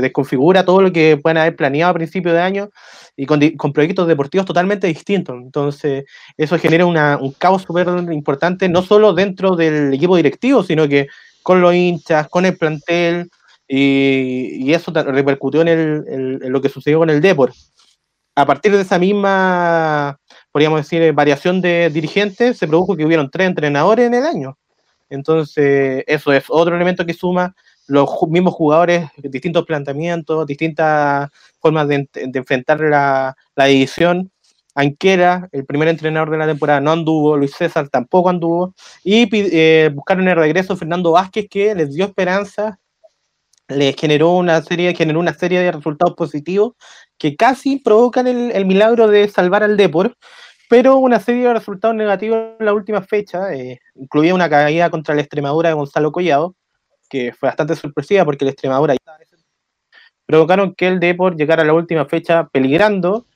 [0.01, 2.71] desconfigura todo lo que pueden haber planeado a principio de año
[3.17, 3.41] y con,
[3.73, 5.37] proyectos deportivos totalmente distintos.
[5.37, 6.05] Entonces,
[6.37, 11.09] eso genera un caos súper importante, no solo dentro del equipo directivo, sino que
[11.43, 13.31] con los hinchas, con el plantel,
[13.73, 17.53] y, eso repercutió en, lo que sucedió con el Depor.
[18.35, 20.19] A partir de esa misma,
[20.51, 24.59] podríamos decir, variación de dirigentes, se produjo que hubieron tres entrenadores en el año.
[25.09, 27.55] Entonces, eso es otro elemento que suma
[27.91, 31.29] los mismos jugadores, distintos planteamientos, distintas
[31.61, 34.31] formas de, ent- de enfrentar la, división.
[34.73, 38.73] Anquera, el primer entrenador de la temporada, no anduvo, Luis César tampoco anduvo,
[39.03, 42.79] y eh, buscaron el regreso Fernando Vázquez, que les dio esperanza,
[43.67, 46.75] les generó una serie, generó una serie de resultados positivos
[47.19, 50.15] que casi provocan el, el milagro de salvar al Depor,
[50.69, 55.17] pero una serie de resultados negativos en la última fecha, eh, incluía una caída contra
[55.17, 56.55] la Extremadura de Gonzalo Collado,
[57.11, 58.95] que fue bastante sorpresiva porque la Extremadura
[60.31, 63.27] provocaron que el Depor llegara a la última fecha peligrando.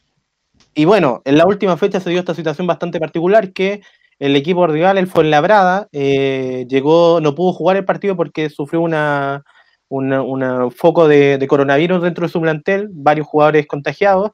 [0.75, 3.83] Y bueno, en la última fecha se dio esta situación bastante particular que
[4.21, 9.43] el equipo rival, el Fuenlabrada, eh, llegó, no pudo jugar el partido porque sufrió una,
[9.89, 14.31] una- foco de, coronavirus dentro de su plantel, varios jugadores contagiados,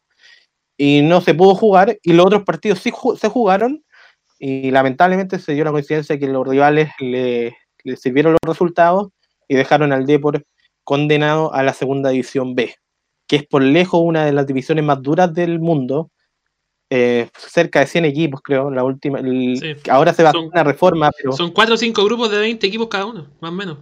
[0.76, 3.82] y no se pudo jugar, y los otros partidos sí se jugaron,
[4.38, 9.08] y lamentablemente se dio la coincidencia que los rivales le, le sirvieron los resultados
[9.50, 10.44] y dejaron al Depor
[10.84, 12.72] condenado a la segunda división B,
[13.26, 16.10] que es por lejos una de las divisiones más duras del mundo.
[16.92, 18.68] eh, cerca de 100 equipos, creo.
[18.68, 19.88] La última, el- Sí.
[19.88, 22.66] Ahora se va a hacer una reforma, pero Son cuatro o cinco grupos de 20
[22.66, 23.78] equipos cada uno, más o menos.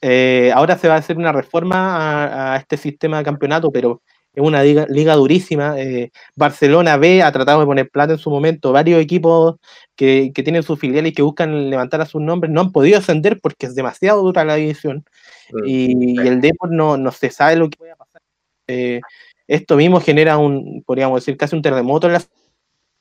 [0.00, 4.02] eh, ahora se va a hacer una reforma a, a este sistema de campeonato, pero
[4.34, 5.78] es una liga, liga durísima.
[5.80, 8.72] eh, Barcelona B ha tratado de poner plata en su momento.
[8.72, 9.56] Varios equipos
[9.96, 12.98] que, que tienen sus filiales y que buscan levantar a sus nombres no han podido
[12.98, 15.04] ascender porque es demasiado dura la división.
[15.52, 15.58] Mm.
[15.66, 18.22] y, y el Depor no, no se sabe lo que puede pasar.
[18.68, 19.00] Eh,
[19.46, 22.22] esto mismo genera un, podríamos decir, casi un terremoto en la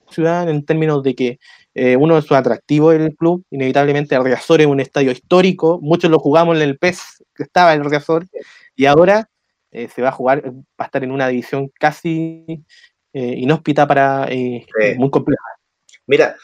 [0.10, 1.39] ciudad en términos de que
[1.74, 6.12] eh, uno de sus atractivos del club, inevitablemente el Riazor es un estadio histórico, muchos
[6.12, 8.28] lo jugamos en el PES, que estaba el Riazor,
[8.76, 9.30] y ahora
[9.72, 12.64] eh, se va a jugar, va a estar en una división casi
[13.14, 14.96] eh, inhóspita para, eh, Sí.
[14.98, 15.42] muy compleja.
[16.08, 16.36] Mira,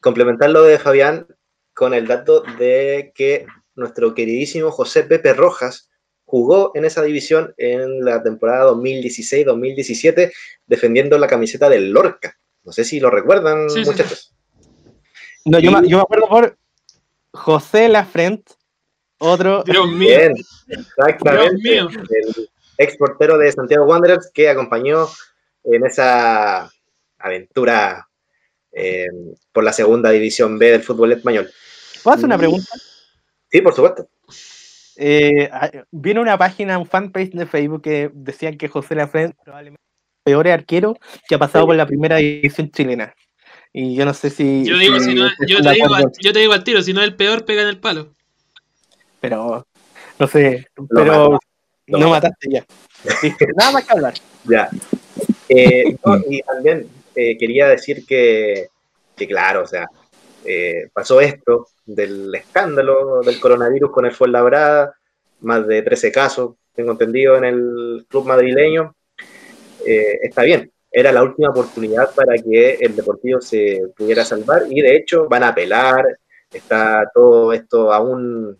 [0.00, 1.26] complementar lo de Fabián
[1.74, 5.88] con el dato de que nuestro queridísimo José Pepe Rojas
[6.24, 10.32] jugó en esa división en la temporada 2016-2017
[10.66, 12.36] defendiendo la camiseta del Lorca.
[12.62, 14.34] No sé si lo recuerdan, Sí, sí, muchachos.
[15.44, 16.58] No, yo, me- yo me acuerdo por
[17.32, 18.48] José Lafrent,
[19.18, 20.08] otro Dios mío.
[20.08, 20.32] Bien,
[20.68, 21.56] exactamente.
[21.62, 22.02] Dios mío.
[22.10, 22.49] El
[22.80, 25.06] ex portero de Santiago Wanderers que acompañó
[25.64, 26.70] en esa
[27.18, 28.08] aventura
[28.72, 29.08] eh,
[29.52, 31.50] por la segunda división B del fútbol español.
[32.02, 32.72] ¿Puedo hacer una pregunta?
[33.50, 34.08] Sí, por supuesto.
[34.96, 39.82] Eh, ah, viene una página, un fanpage de Facebook que decían que José Lafren probablemente
[39.82, 40.96] es el peor arquero
[41.28, 43.14] que ha pasado por la primera división chilena.
[43.74, 44.64] Y yo no sé si.
[44.64, 45.86] Yo, digo, si no, yo, te digo,
[46.18, 48.14] yo, te digo, al tiro, si no es el peor, pega en el palo.
[49.20, 49.66] Pero,
[50.18, 51.38] no sé, pero
[51.98, 52.64] no, mataste ya.
[53.56, 54.14] Nada más que hablar.
[54.44, 54.70] Ya.
[55.50, 55.96] Eh,
[56.30, 58.68] y también eh, quería decir que,
[59.14, 59.86] que, claro, o sea,
[60.46, 64.94] eh, pasó esto del escándalo del coronavirus con el Fuenlabrada,
[65.40, 68.94] más de 13 casos, tengo entendido, en el club madrileño.
[69.84, 74.96] está bien, era la última oportunidad para que el Deportivo se pudiera salvar y de
[74.96, 76.18] hecho van a apelar,
[76.50, 78.58] está todo esto aún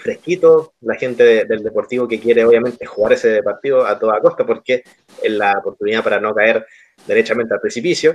[0.00, 4.82] fresquito, la gente del Deportivo que quiere obviamente jugar ese partido a toda costa porque
[5.22, 6.66] es la oportunidad para no caer
[7.06, 8.14] derechamente al precipicio,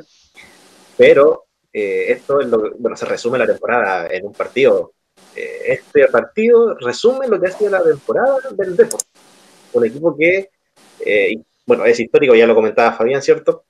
[0.98, 4.94] pero eh, esto es lo, bueno, se resume la temporada en un partido.
[5.36, 9.12] Eh, este partido resume lo que ha sido la temporada del Deportivo,
[9.74, 10.50] un equipo que,
[11.06, 13.66] eh, bueno, es histórico, ya lo comentaba Fabián, ¿cierto?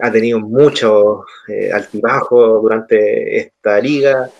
[0.00, 1.24] ha tenido mucho
[1.72, 4.30] altibajo durante esta liga,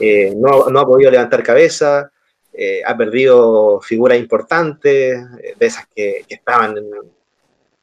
[0.00, 2.10] eh, no, no, ha podido levantar cabeza,
[2.52, 6.76] eh, ha perdido figuras importantes, eh, de esas que, estaban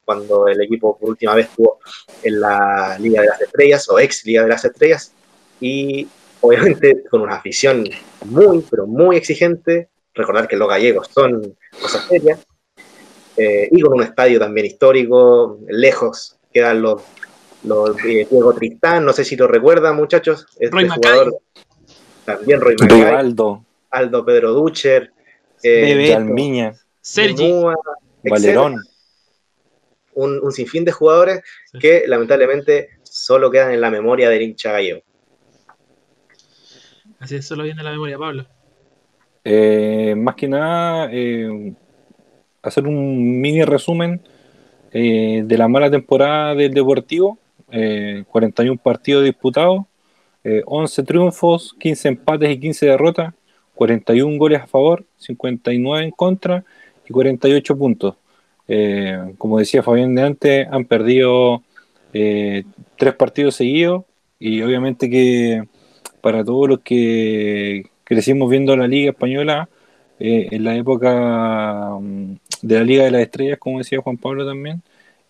[0.04, 1.80] cuando el equipo por última vez estuvo
[2.24, 5.14] en la Liga de las Estrellas o ex Liga de las Estrellas,
[5.62, 6.08] y
[6.42, 7.86] obviamente con una afición
[8.26, 12.40] muy, pero muy exigente, recordar que los gallegos son cosas serias,
[13.38, 17.02] y con un estadio también histórico, lejos quedan los,
[17.64, 21.40] los Diego Tristán, no sé si lo recuerdan muchachos, este jugador
[22.38, 25.12] también Roy Rivaldo, Aldo Pedro Ducher,
[25.64, 27.54] eh, Almiña, Sergi,
[28.24, 28.78] Valerón.
[30.14, 31.42] Un, un, sinfín de jugadores
[31.80, 35.02] que lamentablemente solo quedan en la memoria del hincha gallego.
[37.20, 38.46] Así es, solo viene en la memoria, Pablo.
[39.44, 41.74] Eh, más que nada, eh,
[42.62, 44.22] hacer un mini resumen
[44.92, 47.38] eh, de la mala temporada del Deportivo.
[47.72, 49.82] 41 partidos disputados,
[50.44, 53.34] 11 eh, triunfos, 15 empates y 15 derrotas,
[53.76, 56.64] 41 goles a favor, 59 en contra
[57.08, 58.16] y 48 puntos.
[58.68, 61.64] Eh, como decía Fabián de antes, han perdido
[62.14, 62.64] eh,
[62.98, 64.04] tres partidos seguidos
[64.40, 65.64] y obviamente que
[66.22, 69.70] para todos los que crecimos viendo la Liga Española
[70.22, 74.82] en la época mm, de la Liga de las Estrellas, como decía Juan Pablo también,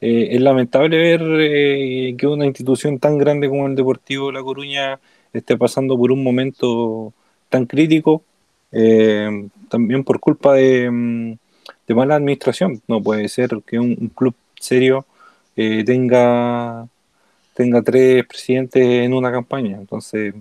[0.02, 5.00] eh, es lamentable ver eh, que una institución tan grande como el Deportivo La Coruña
[5.34, 7.14] esté pasando por un momento
[7.50, 8.24] tan crítico,
[8.72, 11.34] eh, también por culpa mm,
[11.88, 12.82] de, mala administración.
[12.88, 15.06] No puede ser que un, club serio
[15.56, 16.88] tenga,
[17.54, 19.78] tenga tres presidentes en una campaña.
[19.78, 20.34] Entonces,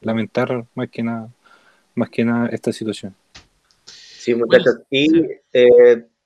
[0.00, 1.28] lamentar más que nada,
[1.94, 3.14] más que nada esta situación.
[3.84, 4.78] Sí, muchachos.
[4.90, 5.10] Y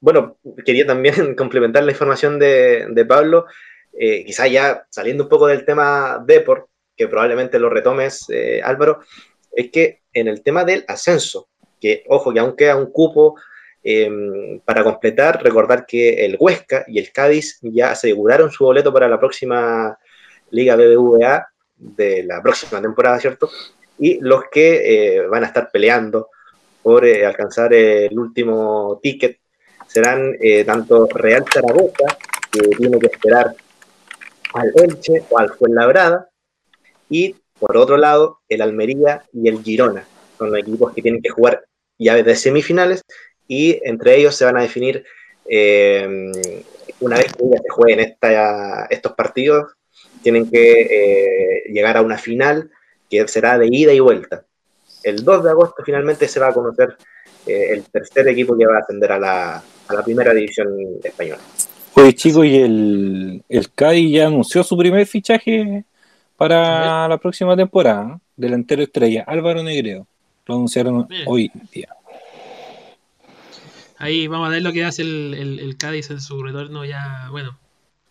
[0.01, 3.46] bueno, quería también complementar la información de, Pablo,
[3.98, 9.01] eh, quizá ya saliendo un poco del tema Deport, que probablemente lo retomes, eh, Álvaro,
[9.53, 11.48] es que en el tema del ascenso,
[11.80, 13.36] que ojo, que aún queda un cupo
[13.82, 19.09] em, para completar, recordar que el Huesca y el Cádiz ya aseguraron su boleto para
[19.09, 19.98] la próxima
[20.51, 23.48] Liga BBVA de la próxima temporada, ¿cierto?
[23.98, 26.28] Y los que eh, van a estar peleando
[26.82, 29.39] por alcanzar el último ticket
[29.93, 32.16] serán eh, tanto Real Zaragoza,
[32.51, 33.55] que tiene que esperar
[34.55, 36.28] al Elche o al Fuenlabrada,
[37.09, 40.05] y por otro lado, el Almería y el Girona.
[40.38, 41.64] Son los equipos que tienen que jugar
[41.99, 43.03] llaves de semifinales
[43.47, 45.05] y entre ellos se van a definir
[45.45, 46.32] eh,
[47.01, 48.16] una vez que ya se jueguen
[48.91, 49.72] estos partidos,
[50.22, 52.70] tienen que eh, llegar a una final
[53.11, 54.45] que será de ida y vuelta.
[55.03, 56.97] El 2 de agosto finalmente se va a conocer
[57.47, 60.68] el tercer equipo que va a ascender a la, a la primera división
[61.03, 61.41] española.
[61.95, 65.84] Oye, chicos, y el, el CAI ya anunció su primer fichaje
[66.36, 68.20] para la próxima temporada, ¿eh?
[68.36, 70.07] delantero estrella, Álvaro Negreo.
[70.47, 71.88] Lo anunciaron hoy día.
[73.99, 77.59] Ahí vamos a ver lo que hace el, el, Cádiz en su retorno ya, bueno,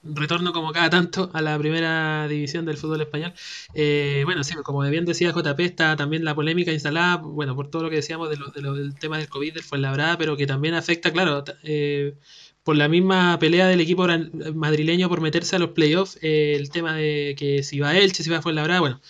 [0.03, 3.33] retorno como cada tanto a la primera división del fútbol español.
[3.73, 7.83] Eh, bueno, sí, como bien decía JP, está también la polémica instalada, bueno, por todo
[7.83, 11.11] lo que decíamos de lo, del tema del COVID del Fuenlabrada, pero que también afecta,
[11.11, 12.15] claro, eh,
[12.63, 14.07] por la misma pelea del equipo
[14.53, 18.29] madrileño por meterse a los playoffs, eh, el tema de que si va Elche, si
[18.29, 19.01] va Fuenlabrada, bueno,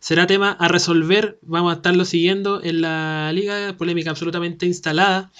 [0.00, 5.30] será tema a resolver, vamos a estarlo siguiendo en la liga, polémica absolutamente instalada.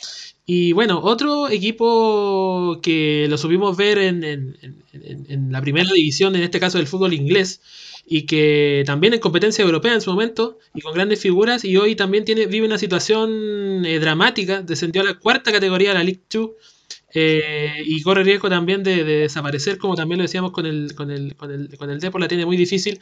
[0.50, 4.56] Y bueno, otro equipo que lo subimos ver en,
[5.50, 7.60] la primera división, en este caso del fútbol inglés,
[8.06, 11.94] y que también en competencia europea en su momento, y con grandes figuras, y hoy
[11.96, 16.22] también tiene, vive una situación eh, dramática, descendió a la cuarta categoría de la League
[16.32, 16.50] 2,
[17.14, 21.36] eh, y corre riesgo también de, desaparecer, como también lo decíamos con el, con el,
[21.36, 23.00] con el, con el Depor, la tiene muy difícil.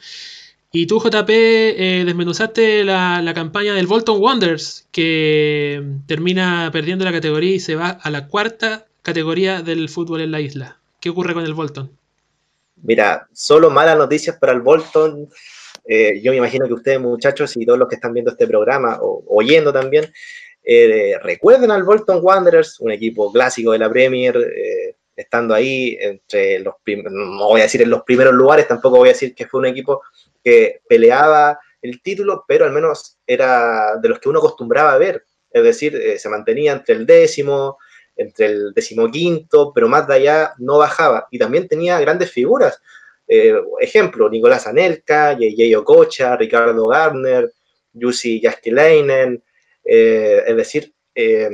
[0.71, 7.13] Y tú, JP, eh, desmenuzaste la, la, campaña del Bolton Wanderers, que termina perdiendo la
[7.13, 10.77] categoría y se va a la cuarta categoría del fútbol en la isla.
[10.99, 11.89] ¿Qué ocurre con el Bolton?
[12.83, 15.29] Mira, solo malas noticias para el Bolton.
[15.85, 18.99] Eh, yo me imagino que ustedes, muchachos, y todos los que están viendo este programa
[19.01, 20.11] o oyendo también,
[20.63, 26.59] eh, recuerden al Bolton Wanderers, un equipo clásico de la Premier, eh, estando ahí entre
[26.59, 29.61] los no voy a decir en los primeros lugares, tampoco voy a decir que fue
[29.61, 30.03] un equipo
[30.47, 35.25] que peleaba el título, pero al menos era de los que uno acostumbraba a ver,
[35.51, 37.77] es decir, se mantenía entre el décimo,
[38.15, 41.27] entre el decimoquinto, pero más de allá no bajaba.
[41.31, 42.81] Y también tenía grandes figuras.
[43.27, 45.77] Eh, ejemplo, Nicolás Anelka, J.J.
[45.77, 47.51] Ococha, Ricardo Gardner,
[47.93, 49.43] Jussi Jaskelainen,
[49.83, 51.49] eh, es decir, eh,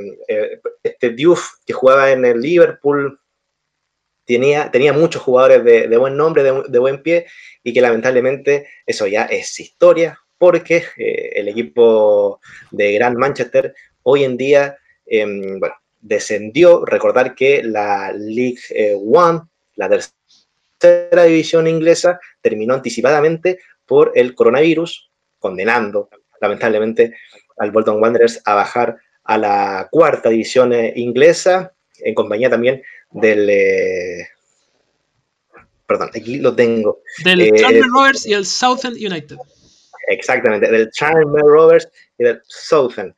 [0.84, 3.18] este Diouf que jugaba en el Liverpool
[4.24, 7.26] tenía, tenía muchos jugadores de, buen nombre, de, buen pie,
[7.62, 14.36] y que lamentablemente eso ya es historia, porque el equipo de Gran Manchester hoy en
[14.36, 15.60] día, em,
[16.04, 16.84] descendió.
[16.84, 19.40] Recordar que la League eh, One,
[19.74, 26.08] la tercera división inglesa, terminó anticipadamente por el coronavirus, condenando
[26.40, 27.14] lamentablemente
[27.56, 32.82] al Bolton Wanderers a bajar a la cuarta división eh, inglesa, en compañía también
[33.14, 33.48] del...
[33.50, 34.28] Eh,
[35.86, 37.00] perdón, aquí lo tengo.
[37.24, 39.36] Del Charlton Rovers y el Southend United.
[40.08, 41.88] Exactamente, del Charlton Rovers
[42.18, 43.14] y del Southend.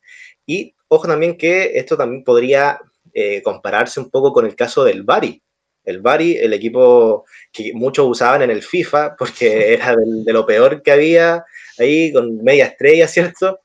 [0.46, 2.80] Y Ojo también que esto también podría
[3.12, 5.42] eh, compararse un poco con el caso del Bari.
[5.84, 10.82] El Bari, el equipo que muchos usaban en el FIFA porque era de lo peor
[10.82, 11.44] que había
[11.78, 13.60] ahí, con media estrella, ¿cierto?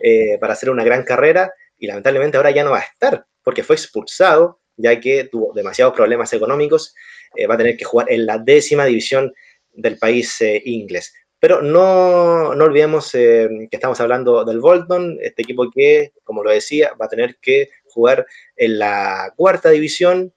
[0.00, 3.64] Eh, para hacer una gran carrera y lamentablemente ahora ya no va a estar porque
[3.64, 6.94] fue expulsado ya que tuvo demasiados problemas económicos,
[7.36, 9.32] eh, va a tener que jugar en la décima división
[9.72, 11.12] del país inglés.
[11.40, 16.50] Pero no, no olvidemos eh, que estamos hablando del Bolton, este equipo que, como lo
[16.50, 18.26] decía, va a tener que jugar
[18.56, 20.34] en la cuarta división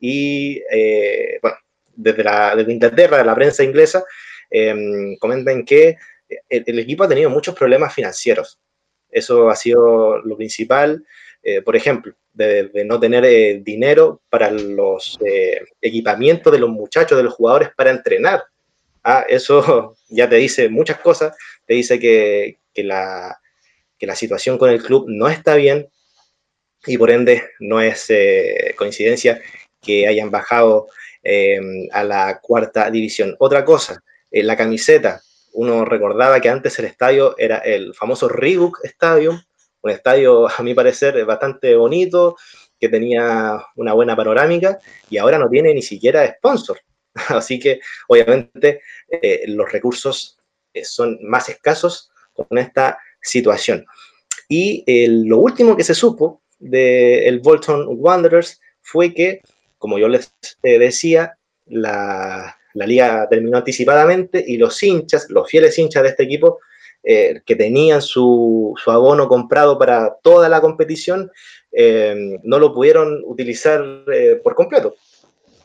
[0.00, 1.58] y, eh, bueno,
[1.94, 4.02] desde, la, desde Inglaterra, la prensa inglesa,
[4.50, 5.98] em, comentan que
[6.48, 8.58] el, equipo ha tenido muchos problemas financieros.
[9.10, 11.04] Eso ha sido lo principal,
[11.48, 15.16] eh, por ejemplo, de, de no tener dinero para los
[15.80, 18.42] equipamientos de los muchachos, de los jugadores para entrenar.
[19.08, 23.40] Ah, eso ya te dice muchas cosas, te dice que, la,
[24.00, 25.88] la, situación con el club no está bien
[26.84, 29.40] y por ende no es eh, coincidencia
[29.80, 30.88] que hayan bajado
[31.22, 31.60] eh,
[31.92, 33.36] a la cuarta división.
[33.38, 35.22] Otra cosa, en la camiseta,
[35.52, 39.40] uno recordaba que antes el estadio era el famoso Reebok Stadium,
[39.86, 42.36] un estadio a mi parecer bastante bonito,
[42.78, 44.78] que tenía una buena panorámica
[45.08, 46.78] y ahora no tiene ni siquiera sponsor.
[47.28, 50.38] Así que obviamente eh, los recursos
[50.74, 53.86] eh, son más escasos con esta situación.
[54.48, 59.40] Y eh, lo último que se supo del Bolton Wanderers fue que,
[59.78, 60.32] como yo les
[60.62, 66.60] decía, la, liga terminó anticipadamente y los hinchas, los fieles hinchas de este equipo,
[67.06, 71.30] que tenían su, abono comprado para toda la competición,
[72.42, 73.84] no lo pudieron utilizar
[74.42, 74.96] por completo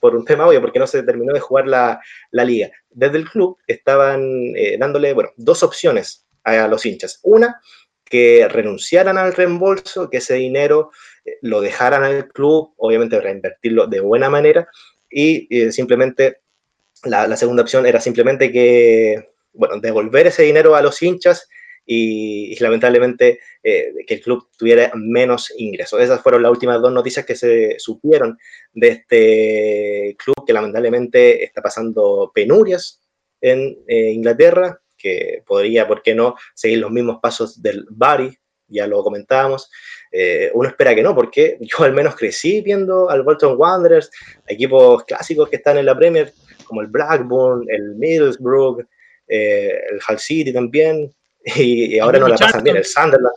[0.02, 2.72] por un tema obvio, porque no se terminó de jugar la, liga.
[2.90, 4.22] Desde el club estaban
[4.58, 7.20] eh, dándole, bueno, dos opciones a, los hinchas.
[7.24, 7.62] Una,
[8.04, 10.92] que renunciaran al reembolso, que ese dinero
[11.24, 14.68] eh, lo dejaran al club, obviamente reinvertirlo de buena manera,
[15.10, 16.42] y eh, simplemente
[17.04, 21.48] la, la, segunda opción era simplemente que, bueno, devolver ese dinero a los hinchas
[21.86, 26.00] y, lamentablemente eh, que el club tuviera menos ingresos.
[26.00, 28.38] Esas fueron las últimas dos noticias que se supieron
[28.74, 33.02] de este club que lamentablemente está pasando penurias
[33.42, 38.38] en eh, Inglaterra, que podría, ¿por qué no?, seguir los mismos pasos del Bari,
[38.68, 39.70] ya lo comentábamos.
[40.12, 44.12] Eh, uno espera que no, porque yo al menos crecí viendo al Bolton Wanderers,
[44.48, 46.32] equipos clásicos que están en la Premier,
[46.66, 48.86] como el Blackburn, el Middlesbrough,
[49.32, 51.14] el Hull City también,
[51.56, 52.78] y, ahora no la pasan bien.
[52.78, 53.34] El Sunderland,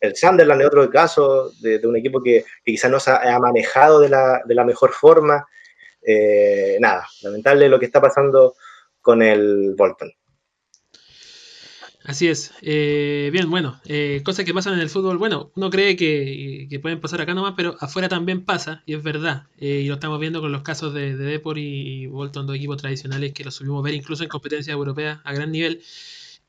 [0.00, 4.08] el Sunderland es otro caso de, un equipo que, quizás no se ha, manejado de
[4.08, 5.46] la, de la, mejor forma.
[6.02, 8.54] Eh, nada, lamentable lo que está pasando
[9.00, 10.12] con el Bolton.
[12.08, 12.52] Así es.
[12.62, 15.18] Eh, bien, bueno, eh, cosas que pasan en el fútbol.
[15.18, 19.48] Bueno, uno cree que, pueden pasar acá nomás, pero afuera también pasa, y es verdad.
[19.58, 23.32] y lo estamos viendo con los casos de, de Depor y, Bolton, dos equipos tradicionales
[23.32, 25.82] que los subimos ver incluso en competencias europeas a gran nivel.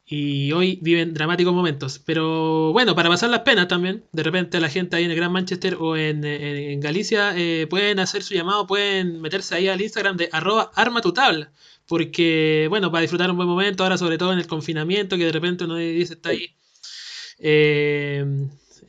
[0.05, 1.99] y hoy viven dramáticos momentos.
[2.05, 5.31] Pero bueno, para pasar las penas también, de repente la gente ahí en el Gran
[5.33, 9.81] Manchester o en, en- en Galicia eh, pueden hacer su llamado, pueden meterse ahí al
[9.81, 11.51] Instagram de arroba arma tu tabla.
[11.87, 15.31] Porque, bueno, para disfrutar un buen momento, ahora sobre todo en el confinamiento, que de
[15.31, 16.55] repente uno dice está ahí.
[17.39, 18.25] eh,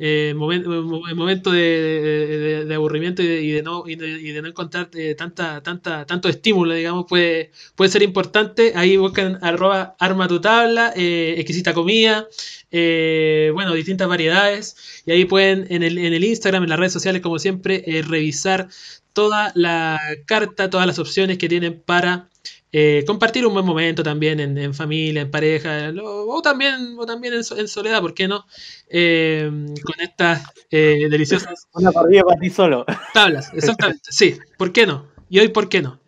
[0.00, 5.62] eh, mo- en momento de, aburrimiento y de, no, y y no encontrar eh, tanta,
[5.62, 8.72] tanta, tanto estímulo, digamos, puede, puede ser importante.
[8.76, 12.28] Ahí buscan arroba arma tu tabla, eh, exquisita comida,
[12.70, 14.76] eh, bueno, distintas variedades.
[15.06, 18.02] Y ahí pueden en el, en el Instagram, en las redes sociales, como siempre, eh,
[18.02, 18.68] revisar
[19.12, 22.28] toda la carta, todas las opciones que tienen para
[22.72, 27.06] eh, compartir un buen momento también en, en familia, en pareja, lo- o también, o
[27.06, 28.44] también en, so- en soledad, ¿por qué no?
[28.88, 29.50] Eh,
[29.82, 32.84] con estas eh, deliciosas Una corrida para ti solo.
[33.14, 34.02] Tablas, exactamente.
[34.10, 35.06] Sí, ¿por qué no?
[35.30, 36.00] Y hoy, ¿por qué no?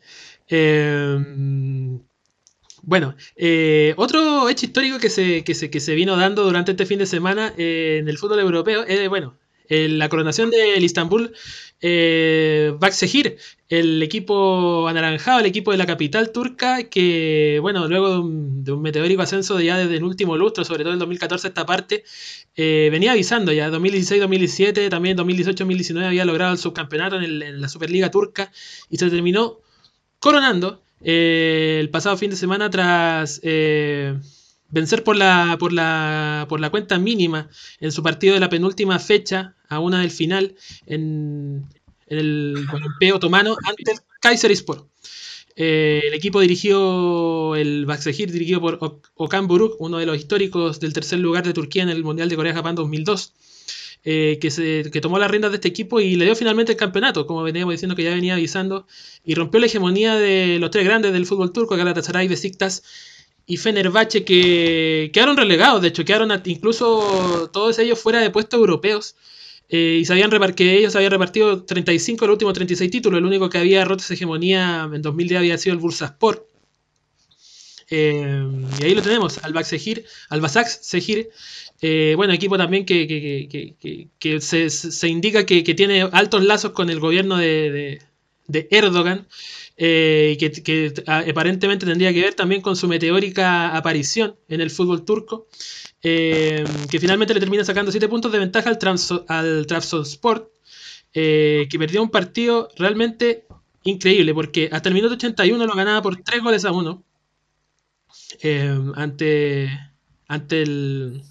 [0.49, 1.19] Eh,
[2.83, 6.87] bueno, eh, otro hecho histórico que se, que, se, que se vino dando durante este
[6.87, 9.37] fin de semana eh, en el fútbol europeo es, bueno,
[9.69, 11.33] la coronación del Istanbul
[11.81, 18.19] eh, Baksehir, el equipo anaranjado, el equipo de la capital turca, que, bueno, luego de
[18.19, 21.67] un, de meteórico ascenso de ya desde el último lustro, sobre todo el 2014 esta
[21.67, 22.05] parte,
[22.57, 28.53] eh, venía avisando ya, 2016-2017, también 2018-2019 había logrado el subcampeonato en la Superliga turca
[28.91, 29.61] y se terminó
[30.19, 34.19] coronando eh, el pasado fin de semana tras eh,
[34.71, 37.49] vencer por la, por, la, por la cuenta mínima
[37.81, 40.55] en su partido de la penúltima fecha a una del final
[40.87, 41.67] en,
[42.07, 44.87] en el Olimpeo otomano ante el Kayserispor.
[45.57, 50.81] Eh, el equipo dirigido, el Baksehir, dirigido por Ok- Okan Buruk, uno de los históricos
[50.81, 53.35] del tercer lugar de Turquía en el Mundial de Corea-Japán 2002,
[54.05, 56.79] eh, que, se, que tomó las riendas de este equipo y le dio finalmente el
[56.79, 58.87] campeonato, como veníamos diciendo que ya venía avisando,
[59.25, 62.83] y rompió la hegemonía de los tres grandes del fútbol turco, Galatasaray, Besiktas
[63.51, 69.17] y Fenerbahce, que quedaron relegados, de hecho, quedaron incluso todos ellos fuera de puestos europeos.
[69.73, 73.19] eh, y repar- que ellos habían repartido 35 de los últimos 36 títulos.
[73.19, 76.45] El único que había roto esa hegemonía en 2010 había sido el Bursaspor.
[77.93, 78.43] Eh,
[78.81, 81.31] y ahí lo tenemos, al Baksehir, al Basak Sehir,
[81.83, 86.71] eh, bueno, equipo también que, que- que- que- se, se indica que, tiene altos lazos
[86.73, 87.37] con el gobierno
[87.71, 88.01] de-
[88.47, 89.27] de Erdogan,
[89.83, 95.49] eh, que, aparentemente tendría que ver también con su meteórica aparición en el fútbol turco,
[96.03, 100.53] eh, que finalmente le termina sacando 7 puntos de ventaja al, Trabzon- al Trabzonspor,
[101.15, 103.47] eh, que perdió un partido realmente
[103.85, 107.03] increíble, porque hasta el minuto 81 lo ganaba por 3 goles a 1
[108.43, 109.71] eh, ante,
[110.29, 111.23] ante el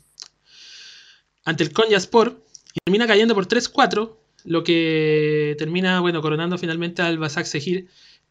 [1.45, 2.43] ante el Konyaspor
[2.73, 7.87] y termina cayendo por 3-4, lo que termina bueno coronando finalmente al Basak Sehir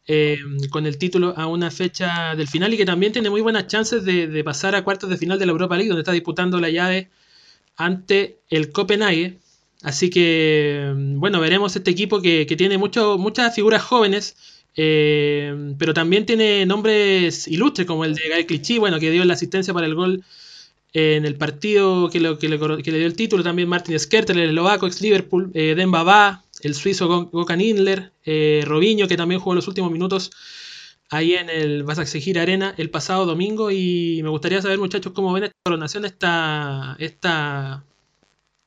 [0.08, 0.38] eh,
[0.70, 4.04] con el título a una fecha del final y que también tiene muy buenas chances
[4.04, 7.10] de, pasar a cuartos de final de la Europa League, donde está disputando la llave
[7.76, 9.38] ante el Copenhague.
[9.82, 14.36] Así que, bueno, veremos este equipo que, que tiene mucho, muchas figuras jóvenes,
[14.76, 19.34] eh, pero también tiene nombres ilustres, como el de Gael Clichy, bueno, que dio la
[19.34, 20.24] asistencia para el gol
[20.92, 23.42] en el partido que, lo- que le, que le dio el título.
[23.44, 28.12] También Martin Skertel, el eslovaco, ex Liverpool, eh, Demba Ba, el suizo Go- Gökhan Inler,
[28.24, 30.30] eh, Robinho, que también jugó los últimos minutos
[31.10, 33.70] ahí en el Basaksehir Arena el pasado domingo.
[33.70, 37.84] Y me gustaría saber, muchachos, cómo ven esta coronación, esta, esta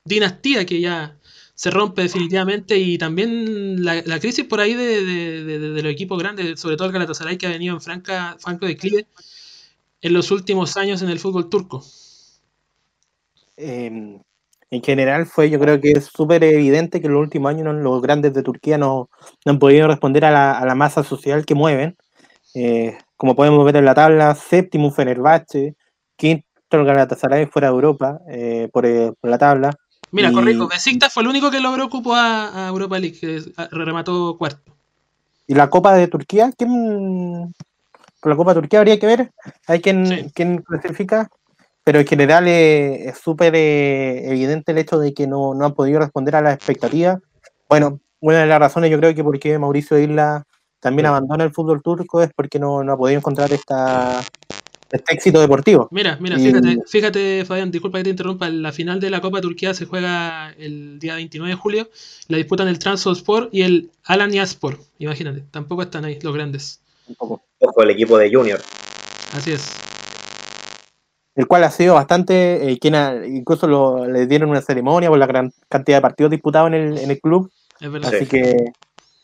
[0.05, 1.17] dinastía que ya
[1.53, 5.91] se rompe definitivamente y también la, la crisis por ahí de, de- de- de los
[5.91, 9.05] equipos grandes, sobre todo el Galatasaray que ha venido en franca, franco declive
[10.01, 11.85] en los últimos años en el fútbol turco.
[13.57, 14.19] Eh,
[14.71, 17.73] en general fue, yo creo que es súper evidente que en los últimos años no-
[17.73, 19.09] los grandes de Turquía no,
[19.45, 21.97] no han podido responder a la, a la masa social que mueven.
[22.55, 25.75] Eh, como podemos ver en la tabla, séptimo Fenerbahce,
[26.15, 29.71] quinto el Galatasaray fuera de Europa eh, por, eh, por la tabla.
[30.11, 33.41] Mira, Y- corrijo, Besiktas fue el único que logró cupo a, a Europa League, que
[33.71, 34.73] remató cuarto.
[35.47, 36.51] ¿Y la Copa de Turquía?
[36.57, 37.53] ¿Quién?
[38.21, 39.31] Por la Copa de Turquía habría que ver.
[39.67, 40.31] Hay quien, Sí.
[40.33, 41.29] quien clasifica.
[41.83, 45.73] Pero en general eh, es súper eh, evidente el hecho de que no, no han
[45.73, 47.19] podido responder a las expectativas.
[47.67, 50.45] Bueno, una de las razones yo creo que porque Mauricio Isla
[50.79, 54.21] también abandona el fútbol turco es porque no, no ha podido encontrar esta,
[54.91, 55.87] este éxito deportivo.
[55.91, 58.49] Mira, mira, Y- fíjate, fíjate, Fabián, disculpa que te interrumpa.
[58.49, 61.89] La final de la Copa de Turquía se juega el día 29 de julio.
[62.27, 64.79] La disputan el Trabzonspor y el Alanyaspor.
[64.99, 66.81] Imagínate, tampoco están ahí los grandes.
[67.07, 67.41] Un poco.
[67.59, 68.59] Ojo, el equipo de Junior.
[69.33, 69.71] Así es.
[71.41, 75.17] El cual ha sido bastante, eh, quien ha- incluso lo, le dieron una ceremonia por
[75.17, 77.51] la gran cantidad de partidos disputados en el, en el club.
[77.79, 78.13] Es verdad.
[78.13, 78.65] Así que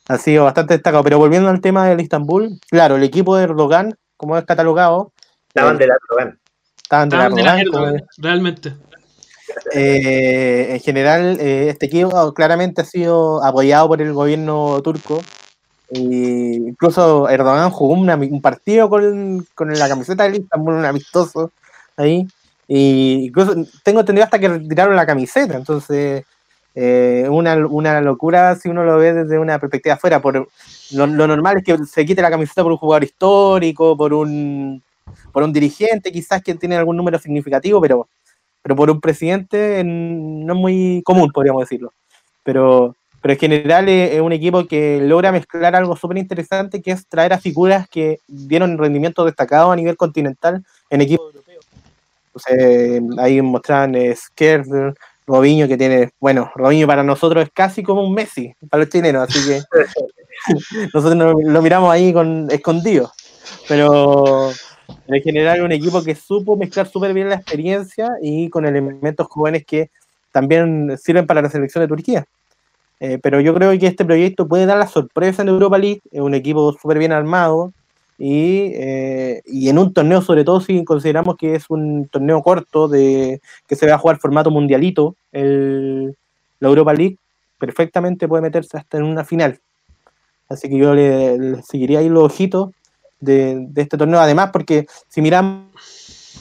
[0.08, 1.04] ha sido bastante destacado.
[1.04, 5.12] Pero volviendo al tema del Istanbul, claro, el equipo de Erdogan, como es catalogado,
[5.50, 6.40] Estaban Eh, de la Erdogan.
[6.82, 8.74] estaban de la Estaban de la Erdogan, realmente.
[9.76, 15.22] Eh, en general, eh, este equipo claramente ha sido apoyado por el gobierno turco.
[15.92, 21.52] Y incluso Erdogan jugó una- un partido con, con la camiseta del Istanbul, un amistoso
[21.98, 22.28] ahí.
[22.68, 25.56] Y incluso tengo entendido hasta que retiraron la camiseta.
[25.56, 26.24] Entonces,
[26.76, 30.22] eh, una, una locura si uno lo ve desde una perspectiva afuera.
[30.22, 30.48] Por,
[30.92, 34.84] lo, normal es que se quite la camiseta por un jugador histórico, por un,
[35.32, 38.08] por un dirigente, quizás que tiene algún número significativo, pero
[38.68, 41.94] pero por un presidente en- no es muy común, podríamos decirlo.
[42.44, 46.92] Pero, pero en general es, es un equipo que logra mezclar algo súper interesante, que
[46.92, 51.34] es traer a figuras que dieron rendimiento destacado a nivel continental en equipos.
[53.18, 54.16] Ahí mostraban eh,
[55.28, 59.28] Robinho, que tiene, bueno, Robinho para nosotros es casi como un Messi, para los chilenos,
[59.30, 59.62] así que
[60.94, 63.12] nosotros no- lo miramos ahí con escondido.
[63.68, 64.52] Pero
[65.08, 69.66] en general un equipo que supo mezclar súper bien la experiencia y con elementos jóvenes
[69.66, 69.90] que
[70.32, 72.26] también sirven para la selección de Turquía.
[73.00, 76.22] Eh, pero yo creo que este proyecto puede dar la sorpresa en Europa League, es
[76.22, 77.74] un equipo súper bien armado
[78.18, 82.88] y, eh, y en un torneo, sobre todo si consideramos que es un torneo corto
[82.88, 86.16] de que se va a jugar formato mundialito, el,
[86.60, 87.18] la Europa League
[87.60, 89.60] perfectamente puede meterse hasta en una final.
[90.50, 92.72] Así que yo le, seguiría ahí los ojitos
[93.20, 94.20] de, de este torneo.
[94.20, 95.66] Además, porque si miramos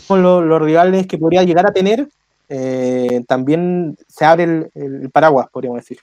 [0.09, 2.09] lo- los rivales que podría llegar a tener,
[2.49, 5.99] eh, también se abre el, el paraguas, podríamos decir.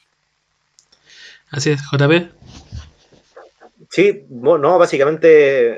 [1.50, 2.32] Así es, JP.
[3.94, 5.28] Sí, no, básicamente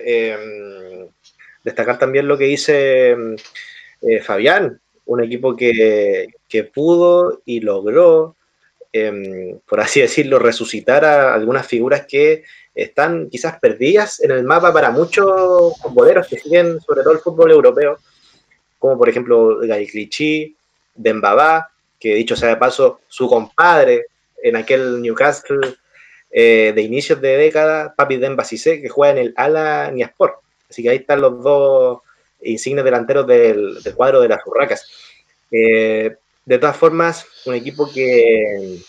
[0.05, 1.09] eh,
[1.65, 3.13] destacar también lo que dice
[4.01, 8.37] eh, Fabián, un equipo que, que pudo y logró,
[8.93, 14.71] eh, por así decirlo, resucitar a algunas figuras que están quizás perdidas en el mapa
[14.71, 17.97] para muchos futboleros que siguen sobre todo el fútbol europeo,
[18.79, 20.55] como por ejemplo Gael Clichy,
[20.95, 24.05] Dembabá, que dicho sea de paso, su compadre
[24.41, 25.75] en aquel Newcastle
[26.31, 30.39] eh, de inicios de década, Papi Demba Cissé, que juega en el Ala Niaspor.
[30.69, 31.99] Así que ahí están los dos
[32.41, 34.87] insignes delanteros del, cuadro de las Urracas.
[35.51, 36.15] Eh,
[36.45, 38.79] de todas formas, un equipo que,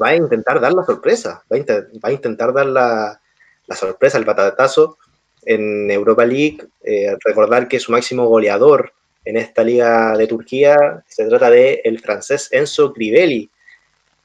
[0.00, 1.56] va a intentar dar la sorpresa, va
[2.02, 3.20] a, intentar dar la,
[3.66, 4.98] la sorpresa, el patatazo
[5.44, 6.58] en Europa League.
[6.84, 8.92] Eh, recordar que su máximo goleador
[9.24, 13.50] en esta liga de Turquía se trata de el francés Enzo Crivelli,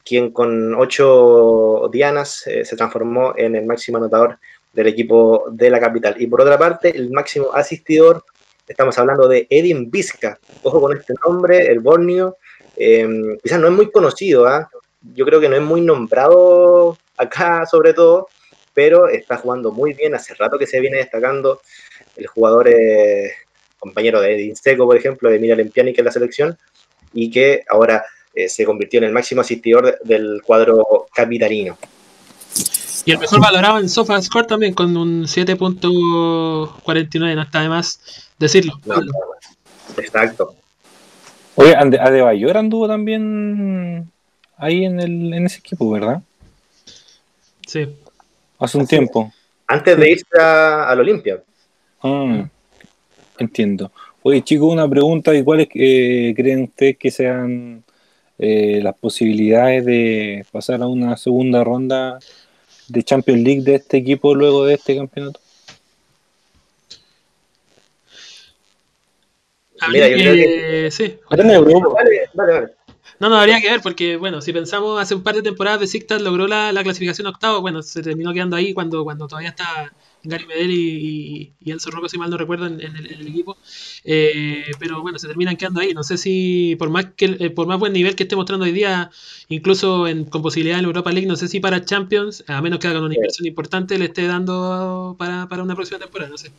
[0.06, 4.38] quien con ocho dianas eh, se transformó en el máximo anotador
[4.72, 6.16] del equipo de la capital.
[6.20, 8.24] Y por otra parte, el máximo asistidor,
[8.68, 10.38] estamos hablando de Edin Vizca.
[10.64, 12.38] Ojo con este nombre, el Borneo.
[12.78, 14.70] eh, quizás no es muy conocido, ¿ah?
[15.14, 18.28] yo creo que no es muy nombrado acá sobre todo,
[18.74, 21.62] pero está jugando muy bien, hace rato que se viene destacando
[22.16, 23.32] el jugador eh,
[23.80, 26.58] compañero de Edin Seco, por ejemplo, de Mira Lempiani, que es la selección,
[27.14, 28.04] y que ahora
[28.36, 31.78] eh, se convirtió en el máximo asistidor de- del cuadro capitalino.
[33.06, 38.00] Y el mejor valorado en SofaScore también con un 7.49, no está de más
[38.40, 38.74] decirlo.
[38.86, 38.96] No,
[39.98, 40.56] Exacto.
[41.56, 44.10] Oye, Ande- Adebayor anduvo también
[44.58, 46.22] ahí en, el, en ese equipo, ¿verdad?
[47.66, 47.88] Sí.
[48.60, 49.32] Hace un tiempo.
[49.68, 51.42] Antes de irse a- al Olimpia.
[52.02, 52.46] Ah,
[53.38, 53.92] entiendo.
[54.24, 55.34] Oye, chicos, una pregunta.
[55.34, 57.84] ¿Y cuáles eh, creen ustedes que sean
[58.38, 62.20] eh, las posibilidades de pasar a una segunda ronda
[62.88, 65.40] de Champions League de este equipo luego de este campeonato?
[69.92, 71.16] Mira, yo Habría creo que- Sí.
[71.30, 72.68] Vale, vale, vale.
[73.20, 75.88] No, no, habría que ver, porque, bueno, si pensamos hace un par de temporadas de
[75.88, 79.94] Sixtas logró la, la clasificación octavo, bueno, se terminó quedando ahí cuando, cuando todavía está
[80.30, 83.20] Gary Medel y, y, y Enzo Rocco, si mal no recuerdo, en, en el, en
[83.22, 83.58] el equipo.
[84.04, 85.94] Eh, pero bueno, se terminan quedando ahí.
[85.94, 88.72] No sé si, por más que eh, por más buen nivel que esté mostrando hoy
[88.72, 89.12] día,
[89.50, 92.88] incluso en, con posibilidad en Europa League, no sé si para Champions, a menos que
[92.88, 96.52] hagan una inversión importante, le esté dando para, para una próxima temporada, no sé.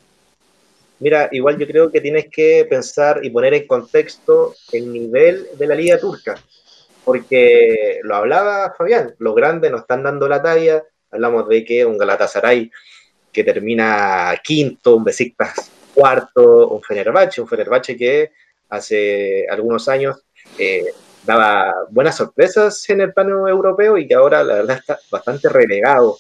[0.98, 5.66] Mira, igual yo creo que tienes que pensar y poner en contexto el nivel de
[5.66, 6.40] la liga turca,
[7.04, 11.98] porque lo hablaba Fabián, los grandes no están dando la talla, hablamos de que un
[11.98, 12.70] Galatasaray
[13.36, 18.30] que termina quinto, un Besiktas cuarto, un Fenerbahce, un Fenerbahce que
[18.70, 20.24] hace algunos años
[20.58, 20.86] eh,
[21.22, 26.16] daba buenas sorpresas en el plano europeo y que ahora la verdad está bastante relegado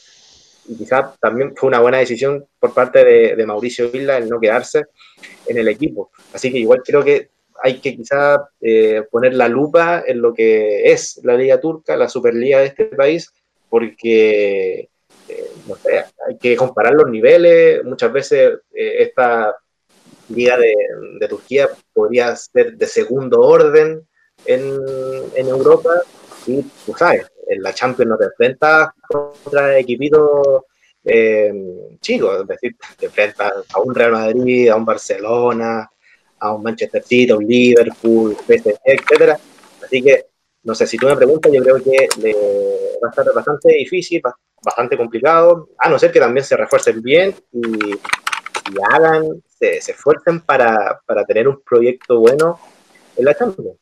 [0.68, 3.02] y quizá también fue una buena decisión por parte
[3.34, 4.84] de, Mauricio Villa el no quedarse
[5.46, 6.10] en el equipo.
[6.34, 7.30] Así que igual creo que
[7.62, 12.10] hay que quizá eh, poner la lupa en lo que es la Liga Turca, la
[12.10, 13.32] Superliga de este país,
[13.70, 14.90] porque
[15.66, 17.84] no sé, hay que comparar los niveles.
[17.84, 19.54] Muchas veces eh, esta
[20.28, 24.06] Liga de, Turquía podría ser de segundo orden
[24.44, 24.76] en,
[25.36, 26.02] Europa
[26.46, 30.64] y tú sabes, en la Champions no te enfrentas contra equipitos
[31.04, 31.52] eh,
[32.00, 35.88] chicos, es decir, te enfrentas a un Real Madrid, a un Barcelona,
[36.40, 39.38] a un Manchester City, a un Liverpool, etcétera.
[39.84, 40.26] Así que,
[40.64, 42.32] no sé, si tú me preguntas, yo creo que le
[43.02, 44.20] va a estar bastante difícil,
[44.62, 47.92] bastante complicado, a no ser que también se refuercen bien y,
[48.92, 52.58] hagan, se, se esfuercen para, para tener un proyecto bueno
[53.16, 53.78] en la Champions.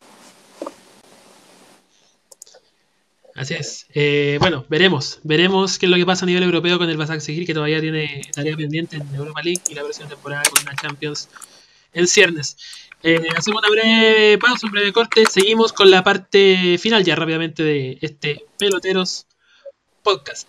[3.35, 3.87] Así es.
[3.95, 5.19] Eh, bueno, veremos.
[5.25, 7.81] Veremos qué es lo que pasa a nivel europeo con el Basak Seguir, que todavía
[7.81, 11.29] tiene tarea pendiente en Europa League y la próxima temporada con la Champions
[11.93, 12.57] en ciernes.
[13.03, 15.27] Eh, hacemos una breve pausa, un breve corte.
[15.27, 19.27] Seguimos con la parte final ya rápidamente de este Peloteros
[20.05, 20.47] Podcast.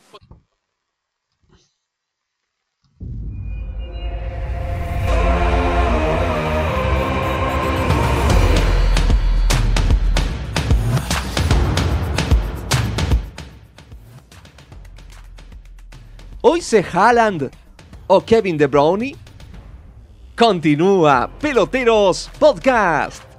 [16.42, 17.50] Hoy se Haaland
[18.08, 19.16] o Kevin De Bruyne.
[20.38, 23.35] Continúa Peloteros Podcast.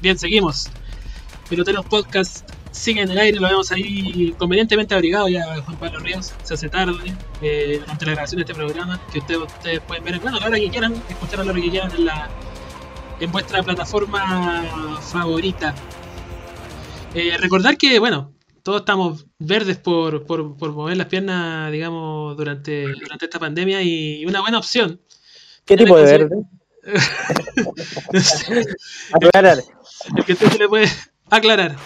[0.00, 0.70] Bien, seguimos.
[1.50, 6.32] Peloteros Podcast sigue en el aire, lo vemos ahí convenientemente abrigado ya Juan Pablo Ríos.
[6.42, 10.18] Se hace tarde eh, durante la grabación de este programa, que ustedes, ustedes pueden ver,
[10.20, 12.30] bueno, a la hora que quieran, escuchar a la hora que quieran en, la,
[13.20, 15.74] en vuestra plataforma favorita.
[17.14, 18.32] Eh, recordar que, bueno,
[18.62, 24.24] todos estamos verdes por, por, por mover las piernas, digamos, durante, durante esta pandemia y
[24.24, 24.98] una buena opción.
[25.66, 26.36] ¿Qué tipo de verde?
[29.12, 29.58] Aclarar.
[30.16, 30.86] El que usted se le puede
[31.30, 31.76] aclarar.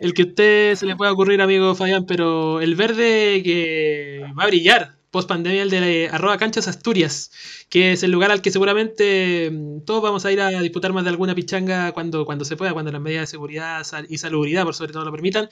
[0.00, 4.46] El que usted se le pueda ocurrir, amigo Fabián, pero el verde que va a
[4.46, 7.30] brillar post pandemia, el de arroba canchas Asturias,
[7.68, 11.04] que es el lugar al que seguramente mm, todos vamos a ir a disputar más
[11.04, 14.74] de alguna pichanga cuando, cuando se pueda, cuando las medidas de seguridad y salubridad, por
[14.74, 15.48] sobre todo, lo permitan.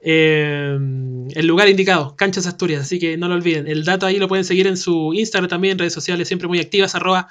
[0.00, 0.78] Eh,
[1.34, 3.68] el lugar indicado, canchas Asturias, así que no lo olviden.
[3.68, 6.94] El dato ahí lo pueden seguir en su Instagram también, redes sociales siempre muy activas,
[6.94, 7.28] arroba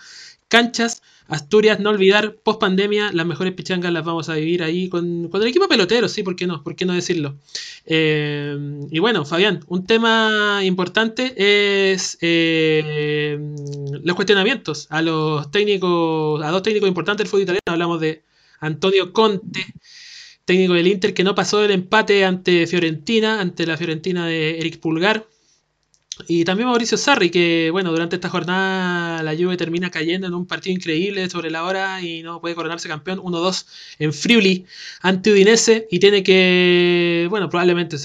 [0.51, 5.29] canchas Asturias, no olvidar, post pandemia, las mejores pichangas las vamos a vivir ahí con,
[5.29, 6.61] con el equipo pelotero, sí, ¿por qué no?
[6.61, 7.37] ¿Por qué no decirlo?
[7.85, 8.57] Eh,
[8.91, 11.33] y bueno, Fabián, un tema importante
[11.93, 13.39] es eh,
[14.03, 17.61] los cuestionamientos a los técnicos, a dos técnicos importantes del fútbol italiano.
[17.67, 18.23] Hablamos de
[18.59, 19.65] Antonio Conte,
[20.43, 24.81] técnico del Inter, que no pasó el empate ante Fiorentina, ante la Fiorentina de Eric
[24.81, 25.25] Pulgar.
[26.27, 30.45] Y también Mauricio Sarri, que bueno, durante esta jornada la Juve termina cayendo en un
[30.45, 33.65] partido increíble sobre la hora y no puede coronarse campeón 1-2
[33.99, 34.65] en Friuli
[35.01, 37.97] ante Udinese y tiene que, bueno, probablemente,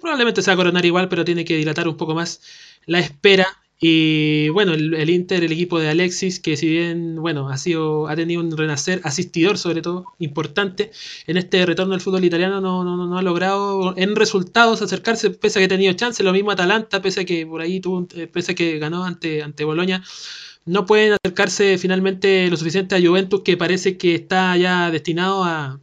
[0.00, 2.40] probablemente se va a coronar igual, pero tiene que dilatar un poco más
[2.86, 7.56] la espera y bueno, el, Inter, el equipo de Alexis, que si bien, bueno, ha
[7.58, 10.92] sido, ha tenido un renacer asistidor sobre todo, importante,
[11.26, 15.58] en este retorno al fútbol italiano no, no, no ha logrado en resultados acercarse, pese
[15.58, 18.52] a que ha tenido chance, lo mismo Atalanta, pese a que por ahí tuvo, pese
[18.52, 20.04] a que ganó ante, ante Boloña,
[20.64, 25.80] no pueden acercarse finalmente lo suficiente a Juventus, que parece que está ya destinado a,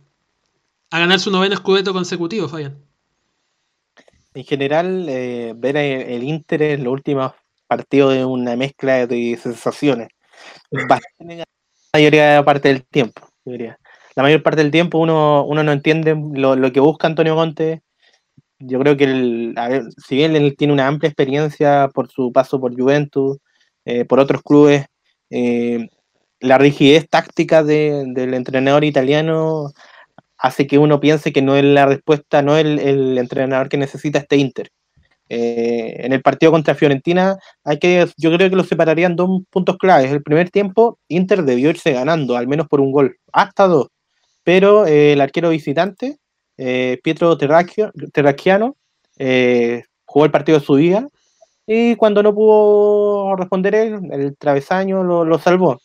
[0.89, 2.77] a ganar su noveno escudeto consecutivo, Fabián.
[4.33, 7.33] En general, eh, ver el, el Inter en los últimos
[7.69, 10.09] partido de una mezcla de sensaciones.
[10.71, 11.45] Bastante la
[11.93, 13.79] mayoría parte del tiempo, yo diría.
[14.15, 17.83] La mayor parte del tiempo uno, uno no entiende lo, lo, que busca Antonio Conte.
[18.59, 22.59] Yo creo que, el, ver, si bien él tiene una amplia experiencia por su paso
[22.59, 23.37] por Juventus,
[23.85, 24.85] eh, por otros clubes,
[25.29, 25.89] eh,
[26.39, 29.71] la rigidez táctica de, del entrenador italiano
[30.37, 33.77] hace que uno piense que no es la respuesta, no es el, el entrenador que
[33.77, 34.71] necesita este Inter.
[35.31, 39.77] Eh, en el partido contra Fiorentina, hay que, yo creo que lo separarían dos puntos
[39.77, 40.11] claves.
[40.11, 43.89] El primer tiempo, Inter debió irse ganando, al menos por un gol, hasta dos.
[44.43, 46.17] Pero eh, el arquero visitante,
[46.57, 48.75] eh, Pietro Terracchiano,
[49.19, 51.07] eh, jugó el partido de su día
[51.67, 55.79] y cuando no pudo responder él, el travesaño lo, lo salvó.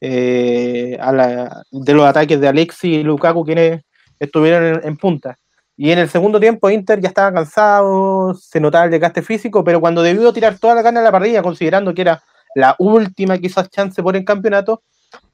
[0.00, 3.82] A la, de los ataques de Alexi y Lukaku, quienes
[4.18, 5.38] estuvieron en punta.
[5.76, 9.80] Y en el segundo tiempo Inter ya estaba cansado, se notaba el desgaste físico, pero
[9.80, 12.22] cuando debió tirar toda la gana a la parrilla, considerando que era
[12.54, 14.82] la última quizás chance por el campeonato,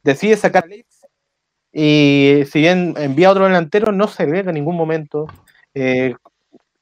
[0.05, 0.87] decide sacar Alex
[1.73, 5.27] Y si bien envía a otro delantero, no se ve en ningún momento.
[5.75, 6.15] Eh,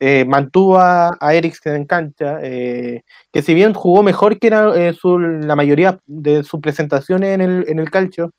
[0.01, 3.03] eh, mantuvo a, a Eriksen en cancha, eh,
[3.33, 7.65] que si bien jugó mejor que eh, su- la mayoría de sus presentaciones en el,
[7.69, 8.33] en el calcio,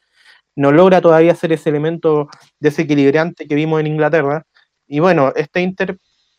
[0.55, 2.27] no logra todavía ser ese elemento
[2.59, 4.45] desequilibrante que vimos en Inglaterra.
[4.87, 5.97] Y bueno, este Inter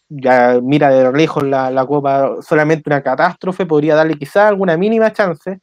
[0.08, 5.60] ya mira de lejos la, Copa, solamente una catástrofe, podría darle quizá alguna mínima chance,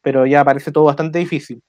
[0.00, 1.62] pero ya parece todo bastante difícil.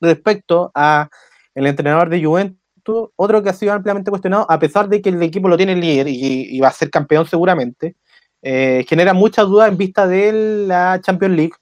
[0.00, 1.08] Respecto a
[1.54, 5.22] el entrenador de Juventus, otro que ha sido ampliamente cuestionado, a pesar de que el
[5.22, 7.96] equipo lo tiene líder y, va a ser campeón seguramente,
[8.42, 10.32] eh, genera muchas dudas en vista de
[10.66, 11.54] la Champions League,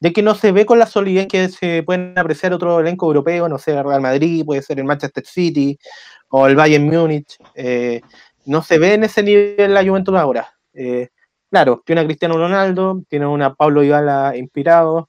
[0.00, 3.48] de que no se ve con la solidez que se pueden apreciar otro elenco europeo,
[3.48, 5.78] no sé, el Real Madrid, puede ser el Manchester City
[6.36, 7.38] o el Bayern Múnich.
[7.54, 8.00] eh,
[8.46, 10.52] no se ve en ese nivel la Juventus ahora.
[10.72, 11.08] Eh,
[11.48, 15.08] claro, tiene a Cristiano Ronaldo, tiene una Pablo Dybala inspirado,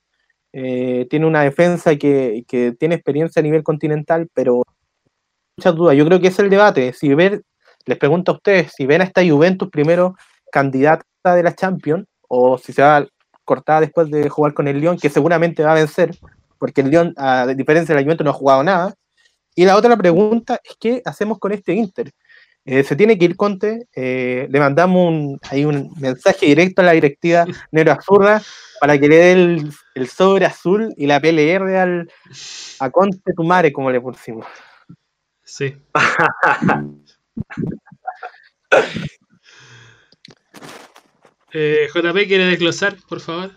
[0.53, 4.61] eh, tiene una defensa que, que tiene experiencia a nivel continental, pero
[5.57, 5.97] muchas dudas.
[5.97, 6.93] Yo creo que es el debate.
[6.93, 7.41] Si ver,
[7.87, 10.15] les pregunto a ustedes, si ven a esta Juventus primero
[10.51, 13.03] candidata de la Champions, o si se va
[13.43, 16.11] cortada después de jugar con el Lyon, que seguramente va a vencer,
[16.59, 18.93] porque el Lyon, a diferencia de la Juventus, no ha jugado nada.
[19.55, 22.11] Y la otra pregunta es, ¿qué hacemos con este Inter?
[22.65, 26.85] Eh, se tiene que ir Conte, eh, le mandamos un, ahí un mensaje directo a
[26.85, 28.41] la directiva Nero Azurra
[28.81, 32.11] para que le dé el, el sobre azul y la PLR al,
[32.79, 34.45] a Conte Tumare, como le pusimos.
[35.43, 35.77] Sí.
[41.57, 43.51] Eh, JP quiere desglosar, por favor.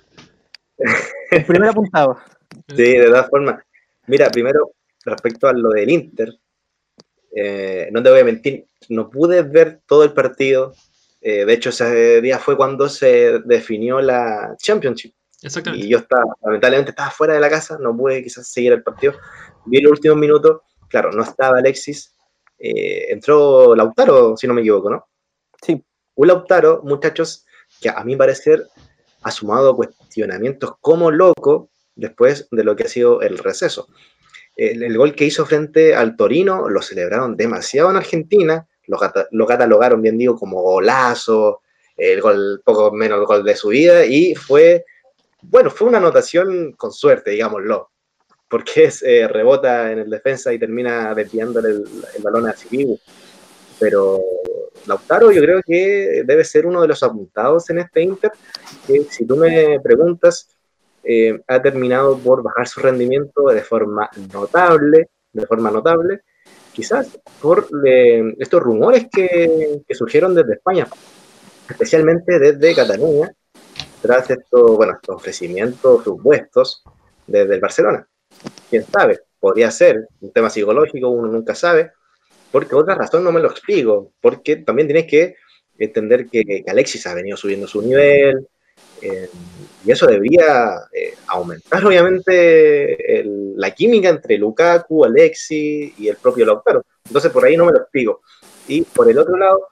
[1.32, 2.20] El primer apuntado.
[2.68, 3.61] Sí, de todas formas.
[4.07, 4.70] Mira, primero,
[5.09, 6.34] respecto a lo del Inter,
[7.34, 10.72] eh, no te voy a mentir, no pude ver todo el partido.
[11.20, 15.14] Eh, de hecho, ese día fue cuando se definió la Championship.
[15.42, 15.86] Exactamente.
[15.86, 19.14] Y yo estaba, lamentablemente estaba fuera de la casa, no pude quizás seguir el partido.
[19.66, 22.14] Vi los últimos minutos, claro, no estaba Alexis.
[22.59, 25.06] eh, entró Lautaro, si no me equivoco, ¿no?
[25.62, 25.84] Sí.
[26.16, 27.46] Un Lautaro, muchachos,
[27.80, 28.66] que a mi parecer
[29.22, 33.88] ha sumado cuestionamientos como loco después de lo que ha sido el receso.
[34.59, 39.46] El, gol que hizo frente al Torino lo celebraron demasiado en Argentina, lo, cata- lo
[39.46, 41.61] catalogaron, bien digo, como golazo,
[41.96, 44.84] el gol, poco menos el gol de su vida, y fue,
[45.42, 47.90] bueno, fue una anotación con suerte, digámoslo,
[48.48, 52.98] porque es, eh, rebota en el defensa y termina desviándole el, balón a Sirigu.
[53.78, 54.20] Pero
[54.86, 58.32] Lautaro yo creo que debe ser uno de los apuntados en este Inter,
[58.86, 60.48] que si tú me preguntas,
[61.11, 66.20] eh, ha terminado por bajar su rendimiento de forma notable, de forma notable,
[66.70, 70.86] quizás por eh, estos rumores que, que surgieron desde España,
[71.66, 73.32] especialmente desde Cataluña,
[74.02, 76.82] tras estos, bueno, estos ofrecimientos supuestos
[77.26, 78.06] desde el Barcelona.
[78.68, 81.92] Quién sabe, podría ser un tema psicológico, uno nunca sabe,
[82.52, 85.36] porque otra razón no me lo explico, porque también tienes que
[85.78, 88.46] entender que, que Alexis ha venido subiendo su nivel,
[89.01, 89.30] eh,
[89.84, 93.24] y eso debería eh, aumentar, obviamente,
[93.57, 96.84] la química entre Lukaku, Alexis y el propio Lautaro.
[97.07, 98.22] Entonces, por ahí no me lo explico.
[98.66, 99.68] Y por el otro lado,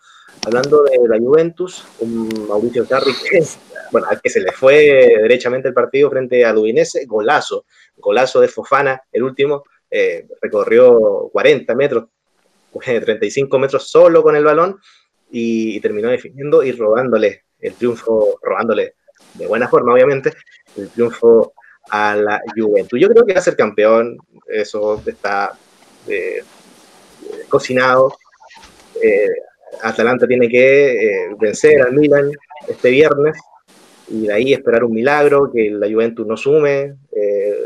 [0.47, 3.45] hablando de la Juventus, un Mauricio Sarri que,
[3.91, 4.74] bueno, al que se le fue
[5.22, 7.66] derechamente el partido frente al Udinese, golazo,
[7.97, 12.07] golazo de Fofana, el último, eh, recorrió 40 metros,
[12.85, 14.79] 35 metros solo con el balón
[15.31, 18.95] y, y terminó definiendo y robándole el triunfo, robándole
[19.39, 20.32] de buena forma, obviamente,
[20.76, 21.53] el triunfo
[21.91, 23.01] a la Juventus.
[23.01, 24.18] Yo creo que va a ser campeón,
[24.49, 25.53] eso está
[26.09, 26.43] eh,
[27.49, 28.16] cocinado.
[29.03, 29.28] Eh,
[29.82, 32.30] Atalanta tiene que eh, vencer al Milan
[32.66, 33.37] este viernes
[34.09, 36.95] y de ahí esperar un milagro, que la Juventus no sume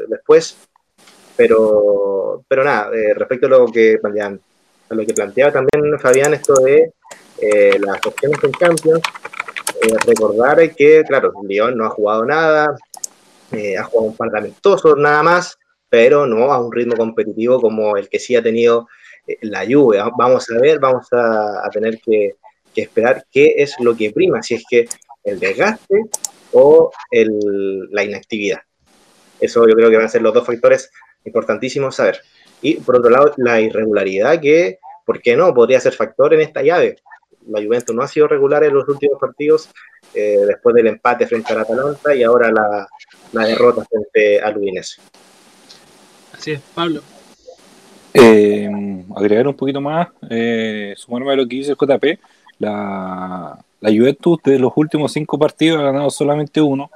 [0.08, 0.56] después.
[1.36, 4.40] Pero, pero nada, respecto a lo que plantean-
[4.90, 6.92] a lo que planteaba también Fabián, esto de
[7.78, 9.00] las opciones en Champions,
[9.82, 12.76] eh, recordar que, claro, Lyon no ha jugado nada,
[13.52, 15.58] eh, ha jugado un par de amistosos nada más,
[15.88, 18.88] pero no a un ritmo competitivo como el que sí ha tenido
[19.26, 20.00] eh, la Juve.
[20.16, 22.36] Vamos a ver, vamos a, a tener que,
[22.76, 24.88] esperar qué es lo que prima, si es que
[25.24, 26.04] el desgaste
[26.52, 28.60] o la inactividad.
[29.38, 30.90] Eso yo creo que van a ser los dos factores
[31.24, 32.20] importantísimos saber.
[32.62, 35.52] Y por otro lado, la irregularidad que, ¿por qué no?
[35.52, 36.96] Podría ser factor en esta llave.
[37.48, 39.70] La Juventus no ha sido regular en los últimos partidos,
[40.14, 42.88] eh, después del empate frente al Atalanta y ahora la,
[43.32, 45.00] la derrota frente al Udinese.
[46.32, 47.02] Así es, Pablo.
[48.12, 48.68] Eh,
[49.16, 52.18] agregar un poquito más, eh, sumarme a lo que dice el JP,
[52.58, 56.90] la, la Juventus de los últimos cinco partidos ha ganado solamente uno,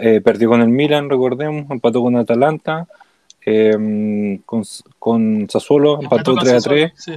[0.00, 2.86] eh, perdió con el Milan, recordemos, empató con Atalanta,
[3.44, 4.62] eh, con,
[4.98, 7.12] con Sassuolo, empató con 3 a Sassuolo, 3 sí.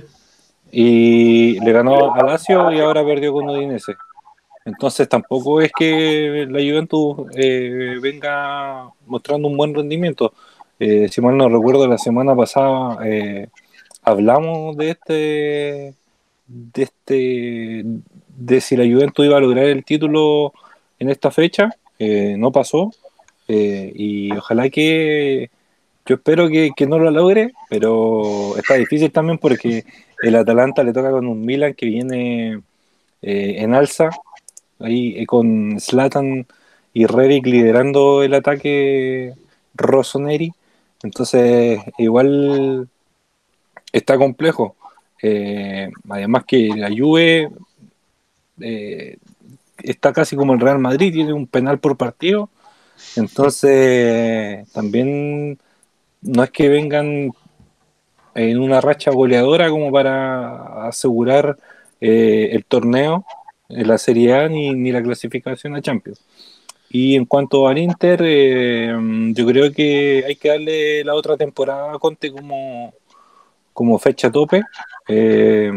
[0.71, 3.95] Y le ganó a Lazio y ahora perdió con Udinese.
[4.65, 10.33] Entonces tampoco es que la Juventus eh, venga mostrando un buen rendimiento.
[10.77, 13.47] Eh, si mal no recuerdo, la semana pasada eh,
[14.03, 15.93] hablamos de este,
[16.47, 17.83] de este,
[18.35, 20.53] de si la Juventus iba a lograr el título
[20.99, 21.69] en esta fecha.
[21.97, 22.91] Eh, no pasó
[23.47, 25.49] y ojalá que
[26.05, 29.85] yo espero que, que no lo logre, pero está difícil también porque
[30.21, 32.61] el Atalanta le toca con un Milan que viene
[33.21, 34.09] eh, en alza,
[34.79, 36.47] ahí eh, con Zlatan
[36.93, 39.33] y Rebic liderando el ataque
[39.75, 40.51] Rossoneri.
[41.03, 42.89] Entonces, igual
[43.91, 44.75] está complejo.
[45.21, 47.49] Eh, además que la Juve
[49.77, 52.49] está casi como el Real Madrid, tiene un penal por partido.
[53.15, 55.59] Entonces, también
[56.21, 57.31] no es que vengan
[58.37, 61.57] en una racha goleadora como para asegurar
[61.99, 63.25] eh, el torneo
[63.67, 66.21] en la Serie A ni, ni la clasificación a Champions.
[66.89, 68.95] Y en cuanto al Inter, eh,
[69.33, 72.93] yo creo que hay que darle la otra temporada a Conte como,
[73.73, 74.61] como fecha tope.
[75.07, 75.71] Eh,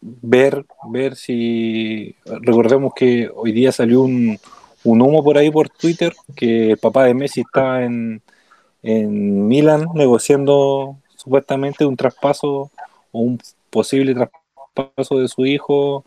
[0.00, 2.14] ver, ver si.
[2.24, 4.38] Recordemos que hoy día salió un,
[4.84, 8.22] un humo por ahí por Twitter que el papá de Messi estaba en,
[8.84, 12.70] en Milan negociando supuestamente un traspaso
[13.10, 16.04] o un posible traspaso de su hijo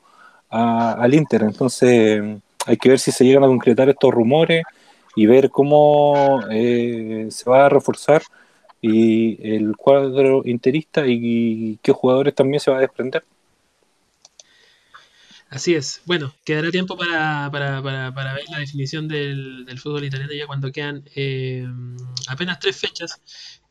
[0.49, 1.43] al Inter.
[1.43, 2.23] Entonces
[2.65, 4.63] hay que ver si se llegan a concretar estos rumores
[5.15, 8.21] y ver cómo eh, se va a reforzar
[8.79, 13.23] y el cuadro interista y qué jugadores también se va a desprender.
[15.49, 16.01] Así es.
[16.05, 20.45] Bueno, quedará tiempo para, para, para, para ver la definición del, del fútbol italiano ya
[20.45, 21.65] cuando quedan eh,
[22.27, 23.21] apenas tres fechas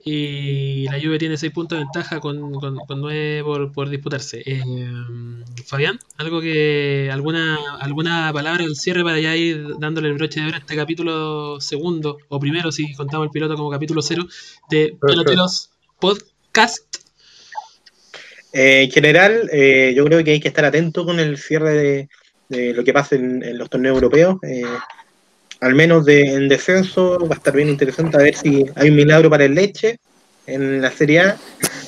[0.09, 4.41] y la Juve tiene seis puntos de ventaja con, con, con nueve por, por disputarse.
[4.47, 4.63] Eh,
[5.67, 10.47] Fabián, algo que alguna alguna palabra al cierre para ya ir dándole el broche de
[10.47, 14.27] oro a este capítulo segundo o primero si contamos el piloto como capítulo cero
[14.71, 17.06] de Peloteros Podcast.
[18.57, 22.09] Eh, en general, eh, yo creo que hay que estar atento con el cierre
[22.49, 24.37] de, lo que pasa en, los torneos europeos.
[24.45, 24.63] Eh,
[25.61, 28.97] al menos de, en descenso va a estar bien interesante a ver si hay un
[28.97, 29.99] milagro para el Leche
[30.47, 31.37] en la Serie A,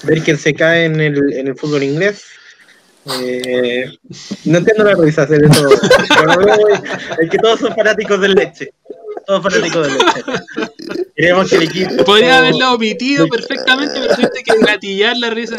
[0.04, 2.24] ver quién se cae en el, en el fútbol inglés.
[3.22, 3.90] Eh,
[4.44, 5.26] no entiendo la risa.
[5.26, 5.68] Pero no,
[7.18, 8.72] es que todos son fanáticos del Leche.
[9.28, 10.22] Todos fanáticos del Leche.
[11.16, 11.90] Queremos que el equipo.
[12.06, 15.58] Podría haberlo omitido perfectamente, pero tuviste que gatillar la risa.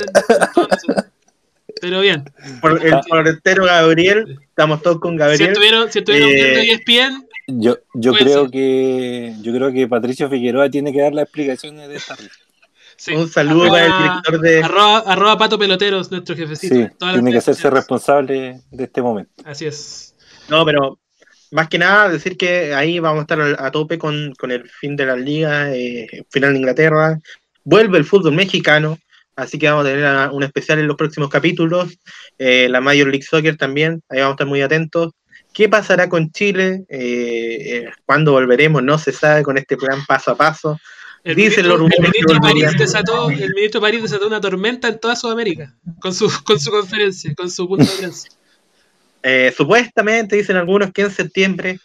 [1.80, 2.26] Pero bien,
[2.62, 5.50] Por el portero Gabriel, estamos todos con si Gabriel.
[5.50, 8.52] estuvieron, si estuvieron Eh, viendo ESPN, Yo, yo creo ser.
[8.52, 12.34] que yo creo que Patricio Figueroa tiene que dar las explicaciones de esta risa.
[12.98, 13.14] sí.
[13.14, 14.64] Un saludo Arroba- para el director de.
[14.64, 16.76] Arroba, arroba Pato Peloteros, nuestro jefecito.
[16.76, 19.32] Sí, tiene que hacerse responsable de este momento.
[19.46, 20.16] Así es.
[20.50, 21.00] No, pero
[21.52, 24.96] más que nada decir que ahí vamos a estar a tope con, con el fin
[24.96, 27.18] de la liga, eh, final de Inglaterra.
[27.64, 28.98] Vuelve el fútbol mexicano,
[29.36, 31.98] así que vamos a tener a- un especial en los próximos capítulos.
[32.38, 35.12] Eh, la Major League Soccer también, ahí vamos a estar muy atentos.
[35.52, 36.86] ¿Qué pasará con Chile?
[36.90, 38.84] Eh, eh, ¿Cuándo volveremos?
[38.84, 40.80] No se sabe con este plan paso a paso.
[41.24, 44.88] El Dicen ministro, los rumores el ministro París desató, el ministro París desató una tormenta
[44.88, 48.30] en toda Sudamérica con su, con su conferencia, con su punto de prensa.
[49.24, 51.80] Eh, supuestamente dicen algunos que en septiembre,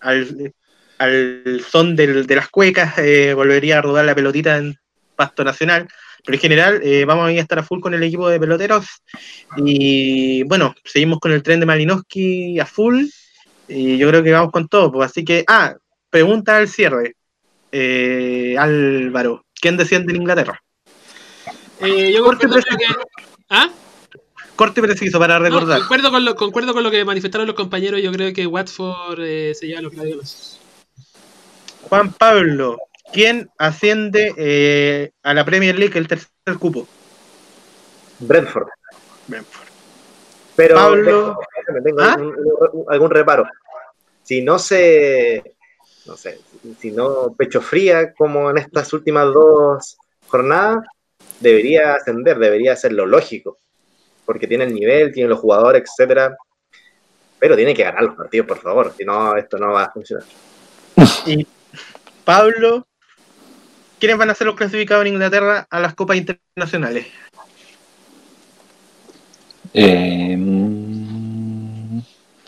[0.00, 0.52] al,
[0.98, 4.76] al son del- de las cuecas, eh, volvería a rodar la pelotita en
[5.16, 5.88] Pasto Nacional.
[6.24, 8.38] Pero en general, eh, vamos a ir a estar a full con el equipo de
[8.38, 8.86] peloteros.
[9.56, 13.06] Y bueno, seguimos con el tren de Malinowski a full.
[13.68, 14.92] Y yo creo que vamos con todo.
[14.92, 15.74] Pues, así que, ah,
[16.10, 17.14] pregunta al cierre.
[17.72, 20.60] Eh, Álvaro, ¿quién desciende en Inglaterra?
[21.80, 22.46] Eh, yo lo que.
[23.48, 23.70] ¿Ah?
[24.60, 25.78] Corte preciso para No, recordar.
[25.78, 28.02] concuerdo, con lo, concuerdo con lo que manifestaron los compañeros.
[28.02, 30.60] Yo creo que Watford eh, se lleva los gladiolos.
[31.88, 32.76] Juan Pablo,
[33.10, 36.28] ¿quién asciende eh, a la Premier League el tercer
[36.58, 36.86] cupo?
[38.18, 38.68] Brentford.
[39.28, 39.66] Brentford.
[40.56, 41.38] Pero Pablo.
[41.82, 42.16] tengo ¿Ah?
[42.18, 42.26] un-
[42.72, 43.48] un- algún reparo.
[44.22, 45.54] Si no se,
[46.04, 46.38] no sé,
[46.78, 49.96] si no pecho fría como en estas últimas dos
[50.26, 50.84] jornadas,
[51.40, 53.56] debería ascender, debería ser lo lógico,
[54.30, 56.36] porque tiene el nivel, tiene los jugadores, etcétera.
[57.40, 60.24] Pero tiene que ganar los partidos, por favor, si no, esto no va a funcionar.
[61.26, 61.44] Y
[62.24, 62.86] Pablo,
[63.98, 67.08] ¿quiénes van a ser los clasificados en Inglaterra a las copas internacionales?
[69.74, 70.36] Eh,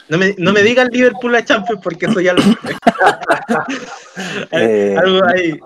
[0.09, 2.43] No me, no me digan Liverpool a Champions porque eso ya lo
[4.53, 5.59] eh, algo ahí.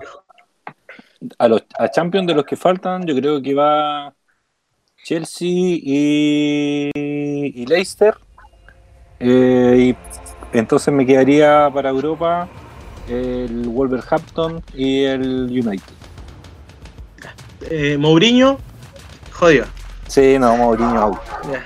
[1.37, 4.16] a los a Champions de los que faltan, yo creo que va
[5.07, 8.17] Chelsea y, y Leicester.
[9.21, 12.49] Eh, y entonces me quedaría para Europa
[13.07, 15.93] el Wolverhampton y el United.
[17.69, 18.59] Eh, Mourinho,
[19.31, 19.65] jodido.
[20.07, 21.19] Sí, no, Mourinho out.
[21.53, 21.63] Ya,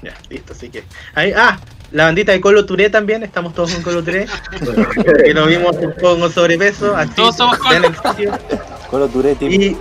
[0.00, 0.84] ya, listo, así que.
[1.16, 1.58] Ahí, ah,
[1.90, 4.28] la bandita de Colo Touré también, estamos todos con Colo Touré.
[5.24, 6.96] que lo vimos un poco con sobrepeso.
[6.96, 7.58] Así, Todos somos
[8.88, 9.08] Colo.
[9.08, 9.36] Touré.
[9.40, 9.76] Y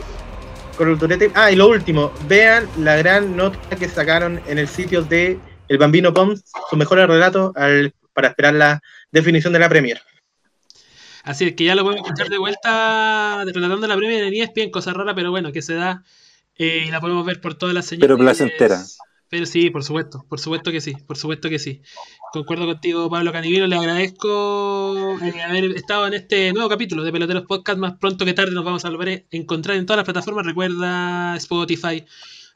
[1.35, 5.77] Ah, y lo último, vean la gran nota que sacaron en el sitio de El
[5.77, 8.81] Bambino Pons, su mejor relato al, para esperar la
[9.11, 10.01] definición de la Premier.
[11.23, 14.93] Así es que ya lo podemos escuchar de vuelta relatando la Premier en ESPN, cosa
[14.93, 16.03] rara, pero bueno, que se da
[16.57, 18.07] eh, y la podemos ver por todas las señales.
[18.07, 18.83] Pero placentera.
[19.33, 21.81] Pero sí, por supuesto, por supuesto que sí, por supuesto que sí.
[22.31, 27.45] Concuerdo contigo, Pablo Canivino, le agradezco eh, haber estado en este nuevo capítulo de Peloteros
[27.47, 27.79] Podcast.
[27.79, 30.45] Más pronto que tarde nos vamos a volver a encontrar en todas las plataformas.
[30.45, 32.05] Recuerda Spotify,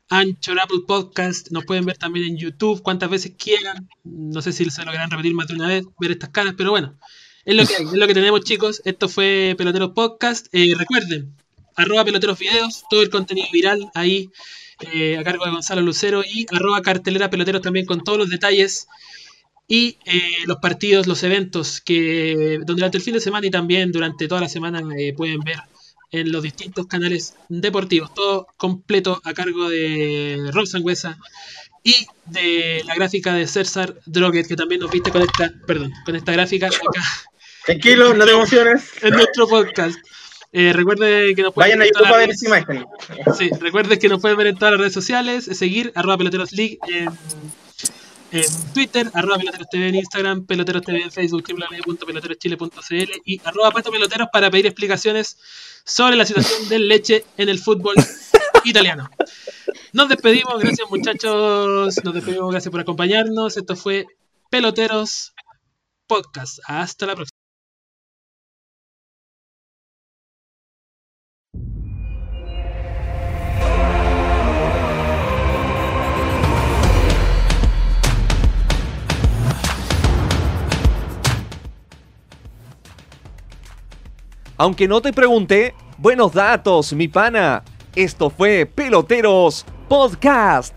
[0.09, 1.49] Anchor, Apple Podcast.
[1.49, 3.89] Nos pueden ver también en YouTube cuantas veces quieran.
[4.03, 6.69] No sé si se lo querrán repetir más de una vez, ver estas caras, pero
[6.69, 6.95] bueno.
[7.43, 8.83] Es lo que hay, es lo que tenemos, chicos.
[8.85, 10.45] Esto fue Peloteros Podcast.
[10.51, 11.35] Eh, recuerden,
[11.75, 14.29] arroba peloteros videos, todo el contenido viral ahí
[14.93, 18.87] eh, a cargo de Gonzalo Lucero y arroba cartelera peloteros también con todos los detalles
[19.67, 24.27] y eh, los partidos, los eventos que durante el fin de semana y también durante
[24.27, 25.57] toda la semana eh, pueden ver
[26.11, 28.13] en los distintos canales deportivos.
[28.13, 31.17] Todo completo a cargo de Rob Sangüesa
[31.83, 36.15] y de la gráfica de César Droguet, que también nos viste con esta, perdón, con
[36.15, 37.01] esta gráfica acá
[37.65, 38.91] Tranquilo, no te emociones.
[39.01, 39.97] en nuestro podcast.
[40.51, 42.85] Eh, recuerde que nos pueden Vayan a ver en YouTube a ver esa imagen.
[43.37, 46.79] Sí, recuerden que nos pueden ver en todas las redes sociales, seguir arroba peloteros league
[46.87, 47.09] en,
[48.31, 53.91] en Twitter, arroba peloteros TV en Instagram, peloteros TV en Facebook, www.peloteroschile.cl y arroba pato
[53.91, 55.37] peloteros para pedir explicaciones
[55.83, 57.95] sobre la situación del leche en el fútbol
[58.63, 59.09] italiano.
[59.93, 63.57] Nos despedimos, gracias muchachos, nos despedimos, gracias por acompañarnos.
[63.57, 64.05] Esto fue
[64.49, 65.33] Peloteros
[66.07, 66.59] Podcast.
[66.67, 67.36] Hasta la próxima.
[84.57, 87.63] Aunque no te pregunté, buenos datos, mi pana.
[87.95, 90.73] Esto fue Peloteros Podcast.